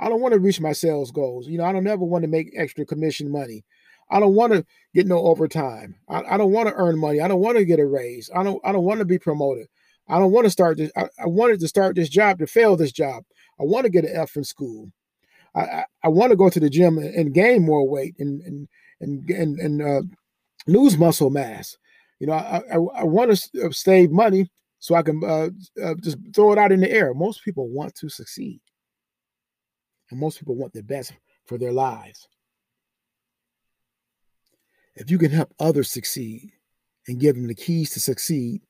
I 0.00 0.08
don't 0.08 0.22
want 0.22 0.32
to 0.32 0.40
reach 0.40 0.62
my 0.62 0.72
sales 0.72 1.10
goals. 1.10 1.46
You 1.46 1.58
know, 1.58 1.64
I 1.64 1.72
don't 1.72 1.86
ever 1.86 2.04
want 2.04 2.22
to 2.22 2.28
make 2.28 2.50
extra 2.56 2.86
commission 2.86 3.30
money. 3.30 3.64
I 4.10 4.20
don't 4.20 4.34
want 4.34 4.54
to 4.54 4.64
get 4.94 5.06
no 5.06 5.18
overtime. 5.18 5.96
I, 6.08 6.22
I 6.22 6.36
don't 6.38 6.52
want 6.52 6.68
to 6.68 6.74
earn 6.74 6.98
money. 6.98 7.20
I 7.20 7.28
don't 7.28 7.40
want 7.40 7.58
to 7.58 7.66
get 7.66 7.80
a 7.80 7.86
raise. 7.86 8.30
I 8.34 8.42
don't 8.42 8.60
I 8.64 8.72
don't 8.72 8.84
want 8.84 9.00
to 9.00 9.04
be 9.04 9.18
promoted. 9.18 9.66
I 10.08 10.18
don't 10.18 10.32
want 10.32 10.44
to 10.46 10.50
start 10.50 10.78
this. 10.78 10.90
I, 10.96 11.08
I 11.18 11.26
wanted 11.26 11.60
to 11.60 11.68
start 11.68 11.94
this 11.94 12.08
job 12.08 12.38
to 12.38 12.46
fail 12.46 12.76
this 12.76 12.92
job. 12.92 13.24
I 13.60 13.64
want 13.64 13.84
to 13.84 13.90
get 13.90 14.04
an 14.04 14.16
F 14.16 14.36
in 14.36 14.44
school. 14.44 14.90
I, 15.54 15.60
I, 15.60 15.84
I 16.04 16.08
want 16.08 16.30
to 16.30 16.36
go 16.36 16.48
to 16.48 16.60
the 16.60 16.70
gym 16.70 16.96
and, 16.96 17.14
and 17.14 17.34
gain 17.34 17.62
more 17.62 17.86
weight 17.86 18.14
and 18.18 18.40
and 18.42 18.68
and 19.00 19.58
and, 19.58 19.82
uh, 19.82 20.02
lose 20.66 20.96
muscle 20.96 21.28
mass. 21.28 21.76
You 22.20 22.28
know, 22.28 22.34
I, 22.34 22.62
I, 22.72 22.76
I 22.76 23.04
want 23.04 23.36
to 23.36 23.66
uh, 23.66 23.70
save 23.70 24.10
money 24.10 24.50
so 24.78 24.94
I 24.94 25.02
can 25.02 25.22
uh, 25.24 25.48
uh, 25.82 25.94
just 26.02 26.18
throw 26.34 26.52
it 26.52 26.58
out 26.58 26.72
in 26.72 26.80
the 26.80 26.90
air. 26.90 27.14
Most 27.14 27.44
people 27.44 27.68
want 27.68 27.94
to 27.96 28.08
succeed, 28.08 28.60
and 30.10 30.20
most 30.20 30.38
people 30.38 30.56
want 30.56 30.72
the 30.72 30.82
best 30.82 31.12
for 31.46 31.58
their 31.58 31.72
lives. 31.72 32.28
If 34.96 35.10
you 35.10 35.18
can 35.18 35.30
help 35.30 35.52
others 35.58 35.90
succeed 35.90 36.52
and 37.08 37.18
give 37.18 37.34
them 37.34 37.48
the 37.48 37.54
keys 37.54 37.90
to 37.90 38.00
succeed, 38.00 38.62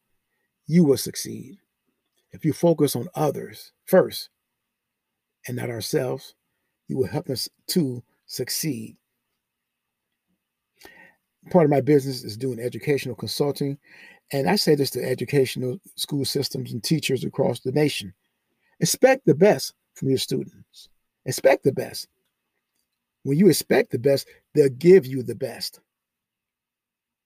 you 0.66 0.85
will 0.85 0.96
succeed. 0.96 1.59
If 2.33 2.44
you 2.44 2.52
focus 2.52 2.96
on 2.96 3.09
others 3.14 3.72
first 3.85 4.30
and 5.46 5.57
not 5.57 5.70
ourselves, 5.70 6.35
you 6.88 6.96
will 6.96 7.07
help 7.07 7.28
us 7.28 7.48
to 7.68 8.02
succeed. 8.26 8.96
Part 11.50 11.64
of 11.64 11.70
my 11.70 11.80
business 11.80 12.24
is 12.24 12.37
doing 12.37 12.59
educational 12.59 13.14
consulting. 13.14 13.78
And 14.33 14.48
I 14.48 14.57
say 14.57 14.74
this 14.74 14.90
to 14.90 15.04
educational 15.04 15.78
school 15.96 16.24
systems 16.24 16.72
and 16.72 16.83
teachers 16.83 17.24
across 17.24 17.61
the 17.61 17.72
nation. 17.72 18.14
Expect 18.80 19.26
the 19.26 19.35
best 19.35 19.74
from 19.94 20.09
your 20.09 20.18
students. 20.18 20.88
Expect 21.26 21.64
the 21.64 21.72
best. 21.72 22.09
When 23.22 23.38
you 23.38 23.48
expect 23.48 23.90
the 23.90 23.98
best, 23.98 24.26
they'll 24.54 24.68
give 24.68 25.07
you 25.07 25.22
the 25.22 25.35
best. 25.35 25.80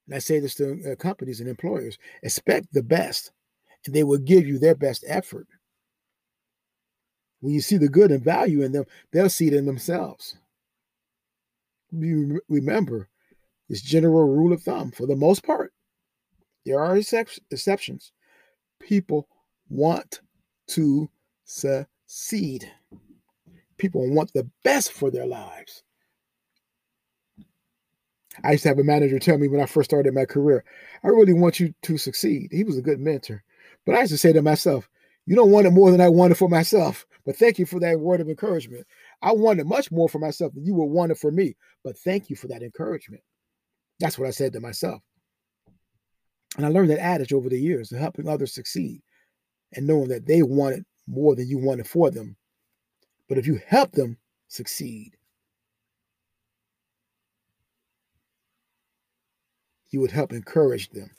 And 0.07 0.14
I 0.14 0.18
say 0.20 0.40
this 0.40 0.54
to 0.57 0.92
uh, 0.92 0.96
companies 0.96 1.40
and 1.40 1.48
employers 1.48 1.98
expect 2.22 2.72
the 2.72 2.83
best, 2.83 3.33
and 3.85 3.94
they 3.94 4.04
will 4.04 4.18
give 4.18 4.46
you 4.46 4.59
their 4.59 4.74
best 4.74 5.04
effort. 5.07 5.46
When 7.40 7.52
you 7.52 7.61
see 7.61 7.76
the 7.76 7.88
good 7.88 8.11
and 8.11 8.22
value 8.22 8.62
in 8.62 8.72
them, 8.72 8.85
they'll 9.12 9.28
see 9.28 9.48
it 9.48 9.54
in 9.54 9.66
themselves. 9.66 10.37
You 11.92 12.40
remember 12.48 13.09
this 13.68 13.83
general 13.83 14.28
rule 14.28 14.52
of 14.52 14.62
thumb 14.62 14.90
for 14.90 15.07
the 15.07 15.16
most 15.16 15.44
part, 15.44 15.72
there 16.64 16.81
are 16.81 16.96
exceptions. 16.96 18.12
People 18.81 19.28
want 19.68 20.20
to 20.68 21.11
succeed, 21.44 22.70
people 23.76 24.09
want 24.12 24.33
the 24.33 24.48
best 24.64 24.92
for 24.92 25.11
their 25.11 25.26
lives. 25.26 25.83
I 28.44 28.52
used 28.52 28.62
to 28.62 28.68
have 28.68 28.78
a 28.78 28.85
manager 28.85 29.18
tell 29.18 29.38
me 29.38 29.48
when 29.48 29.61
I 29.61 29.66
first 29.66 29.90
started 29.90 30.14
my 30.14 30.24
career, 30.24 30.64
I 31.02 31.09
really 31.09 31.33
want 31.33 31.59
you 31.59 31.74
to 31.83 31.98
succeed. 31.98 32.48
He 32.52 32.62
was 32.62 32.78
a 32.78 32.83
good 32.83 33.00
mentor. 33.00 33.42
But 33.85 33.96
I 33.96 34.02
used 34.02 34.12
to 34.12 34.18
say 34.18 34.33
to 34.33 34.42
myself, 34.42 34.88
you 35.26 35.35
don't 35.35 35.50
want 35.50 35.66
it 35.66 35.70
more 35.70 35.90
than 35.90 36.00
I 36.00 36.09
wanted 36.09 36.38
for 36.38 36.48
myself. 36.48 37.04
But 37.26 37.37
thank 37.37 37.59
you 37.59 37.66
for 37.66 37.81
that 37.81 37.98
word 37.98 38.20
of 38.20 38.28
encouragement. 38.28 38.87
I 39.22 39.33
wanted 39.33 39.66
much 39.66 39.90
more 39.90 40.09
for 40.09 40.18
myself 40.18 40.54
than 40.54 40.64
you 40.64 40.74
would 40.74 40.85
want 40.85 41.12
it 41.12 41.18
for 41.18 41.31
me. 41.31 41.57
But 41.83 41.98
thank 41.98 42.31
you 42.31 42.37
for 42.37 42.46
that 42.48 42.62
encouragement. 42.62 43.22
That's 44.00 44.18
what 44.18 44.28
I 44.28 44.32
said 44.32 44.52
to 44.52 44.61
myself. 44.61 45.02
And 46.56 46.64
I 46.64 46.68
learned 46.70 46.90
that 46.90 47.00
adage 47.00 47.32
over 47.32 47.48
the 47.48 47.61
years 47.61 47.90
helping 47.90 48.28
others 48.28 48.54
succeed 48.54 49.02
and 49.74 49.87
knowing 49.87 50.08
that 50.08 50.26
they 50.26 50.42
wanted 50.42 50.84
more 51.06 51.34
than 51.34 51.48
you 51.48 51.58
wanted 51.58 51.87
for 51.87 52.11
them. 52.11 52.37
But 53.28 53.38
if 53.38 53.46
you 53.46 53.61
help 53.66 53.92
them 53.92 54.18
succeed, 54.48 55.16
you 59.90 60.00
would 60.00 60.11
help 60.11 60.32
encourage 60.32 60.90
them 60.90 61.11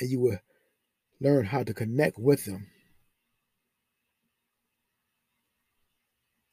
and 0.00 0.10
you 0.10 0.20
would 0.20 0.40
learn 1.20 1.44
how 1.44 1.62
to 1.62 1.74
connect 1.74 2.18
with 2.18 2.44
them. 2.44 2.66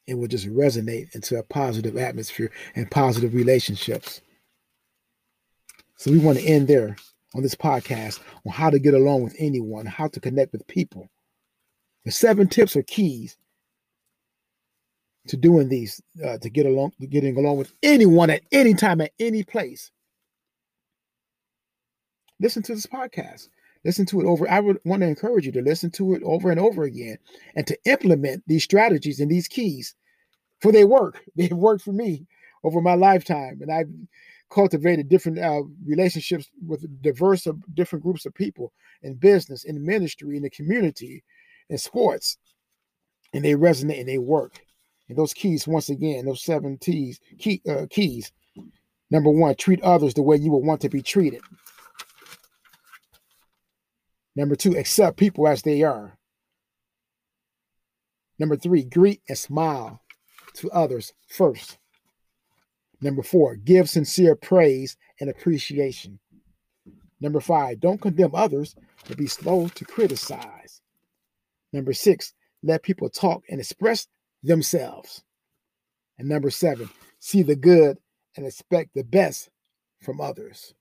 It 0.07 0.15
will 0.15 0.27
just 0.27 0.47
resonate 0.47 1.13
into 1.15 1.37
a 1.37 1.43
positive 1.43 1.97
atmosphere 1.97 2.51
and 2.75 2.89
positive 2.89 3.33
relationships. 3.33 4.21
So 5.95 6.11
we 6.11 6.19
want 6.19 6.39
to 6.39 6.45
end 6.45 6.67
there 6.67 6.95
on 7.35 7.43
this 7.43 7.55
podcast 7.55 8.19
on 8.45 8.51
how 8.51 8.69
to 8.69 8.79
get 8.79 8.93
along 8.93 9.23
with 9.23 9.35
anyone, 9.39 9.85
how 9.85 10.07
to 10.09 10.19
connect 10.19 10.51
with 10.51 10.67
people. 10.67 11.09
The 12.03 12.11
seven 12.11 12.47
tips 12.47 12.75
or 12.75 12.83
keys 12.83 13.37
to 15.27 15.37
doing 15.37 15.69
these, 15.69 16.01
uh, 16.25 16.39
to 16.39 16.49
get 16.49 16.65
along, 16.65 16.93
getting 17.09 17.37
along 17.37 17.57
with 17.57 17.71
anyone 17.83 18.31
at 18.31 18.41
any 18.51 18.73
time, 18.73 19.01
at 19.01 19.11
any 19.19 19.43
place 19.43 19.91
listen 22.41 22.63
to 22.63 22.75
this 22.75 22.87
podcast. 22.87 23.47
Listen 23.83 24.05
to 24.07 24.21
it 24.21 24.25
over. 24.25 24.49
I 24.49 24.59
would 24.59 24.79
want 24.85 25.01
to 25.01 25.07
encourage 25.07 25.45
you 25.45 25.51
to 25.53 25.61
listen 25.61 25.89
to 25.91 26.13
it 26.13 26.21
over 26.23 26.51
and 26.51 26.59
over 26.59 26.83
again 26.83 27.17
and 27.55 27.65
to 27.67 27.77
implement 27.85 28.43
these 28.47 28.63
strategies 28.63 29.19
and 29.19 29.29
these 29.29 29.47
keys, 29.47 29.95
for 30.59 30.71
they 30.71 30.85
work. 30.85 31.23
They've 31.35 31.51
worked 31.51 31.83
for 31.83 31.93
me 31.93 32.27
over 32.63 32.81
my 32.81 32.93
lifetime, 32.93 33.59
and 33.61 33.71
I've 33.71 33.89
cultivated 34.51 35.09
different 35.09 35.39
uh, 35.39 35.63
relationships 35.85 36.49
with 36.67 37.01
diverse 37.01 37.47
different 37.73 38.03
groups 38.03 38.25
of 38.25 38.35
people 38.35 38.71
in 39.01 39.15
business, 39.15 39.63
in 39.63 39.83
ministry, 39.83 40.37
in 40.37 40.43
the 40.43 40.49
community, 40.49 41.23
in 41.69 41.77
sports, 41.77 42.37
and 43.33 43.43
they 43.43 43.53
resonate 43.53 43.99
and 43.99 44.09
they 44.09 44.17
work. 44.17 44.59
And 45.09 45.17
those 45.17 45.33
keys, 45.33 45.67
once 45.67 45.89
again, 45.89 46.25
those 46.25 46.43
seven 46.43 46.77
T's, 46.77 47.19
key, 47.39 47.61
uh, 47.67 47.85
keys. 47.89 48.31
Number 49.09 49.29
one, 49.29 49.55
treat 49.55 49.81
others 49.81 50.13
the 50.13 50.21
way 50.21 50.37
you 50.37 50.51
would 50.51 50.65
want 50.65 50.81
to 50.81 50.89
be 50.89 51.01
treated. 51.01 51.41
Number 54.35 54.55
two, 54.55 54.77
accept 54.77 55.17
people 55.17 55.47
as 55.47 55.61
they 55.61 55.83
are. 55.83 56.17
Number 58.39 58.55
three, 58.55 58.83
greet 58.83 59.21
and 59.27 59.37
smile 59.37 60.01
to 60.55 60.71
others 60.71 61.13
first. 61.27 61.77
Number 63.01 63.23
four, 63.23 63.55
give 63.55 63.89
sincere 63.89 64.35
praise 64.35 64.97
and 65.19 65.29
appreciation. 65.29 66.19
Number 67.19 67.39
five, 67.39 67.79
don't 67.79 68.01
condemn 68.01 68.33
others, 68.33 68.75
but 69.07 69.17
be 69.17 69.27
slow 69.27 69.67
to 69.67 69.85
criticize. 69.85 70.81
Number 71.73 71.93
six, 71.93 72.33
let 72.63 72.83
people 72.83 73.09
talk 73.09 73.43
and 73.49 73.59
express 73.59 74.07
themselves. 74.43 75.23
And 76.17 76.29
number 76.29 76.49
seven, 76.49 76.89
see 77.19 77.43
the 77.43 77.55
good 77.55 77.97
and 78.35 78.45
expect 78.45 78.93
the 78.93 79.03
best 79.03 79.49
from 80.01 80.21
others. 80.21 80.73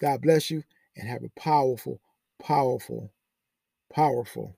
God 0.00 0.22
bless 0.22 0.50
you 0.50 0.62
and 0.96 1.08
have 1.08 1.22
a 1.22 1.40
powerful 1.40 2.00
powerful, 2.40 3.12
powerful 3.92 4.56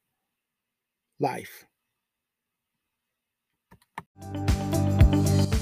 life. 1.20 1.66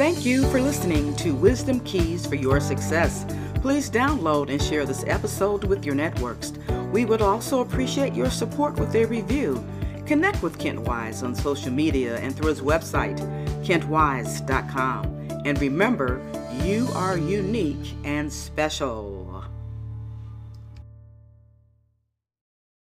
Thank 0.00 0.24
you 0.24 0.48
for 0.50 0.60
listening 0.60 1.14
to 1.16 1.34
Wisdom 1.34 1.80
Keys 1.80 2.24
for 2.26 2.36
Your 2.36 2.60
Success. 2.60 3.26
Please 3.56 3.90
download 3.90 4.48
and 4.48 4.62
share 4.62 4.86
this 4.86 5.04
episode 5.06 5.64
with 5.64 5.84
your 5.84 5.94
networks. 5.94 6.52
We 6.92 7.04
would 7.04 7.20
also 7.20 7.60
appreciate 7.60 8.14
your 8.14 8.30
support 8.30 8.78
with 8.78 8.94
a 8.94 9.04
review. 9.04 9.62
Connect 10.06 10.42
with 10.42 10.58
Kent 10.58 10.80
Wise 10.80 11.22
on 11.22 11.34
social 11.34 11.70
media 11.70 12.16
and 12.16 12.34
through 12.34 12.48
his 12.48 12.62
website, 12.62 13.18
kentwise.com. 13.64 15.04
And 15.44 15.60
remember, 15.60 16.20
you 16.64 16.88
are 16.94 17.18
unique 17.18 17.94
and 18.04 18.32
special. 18.32 19.19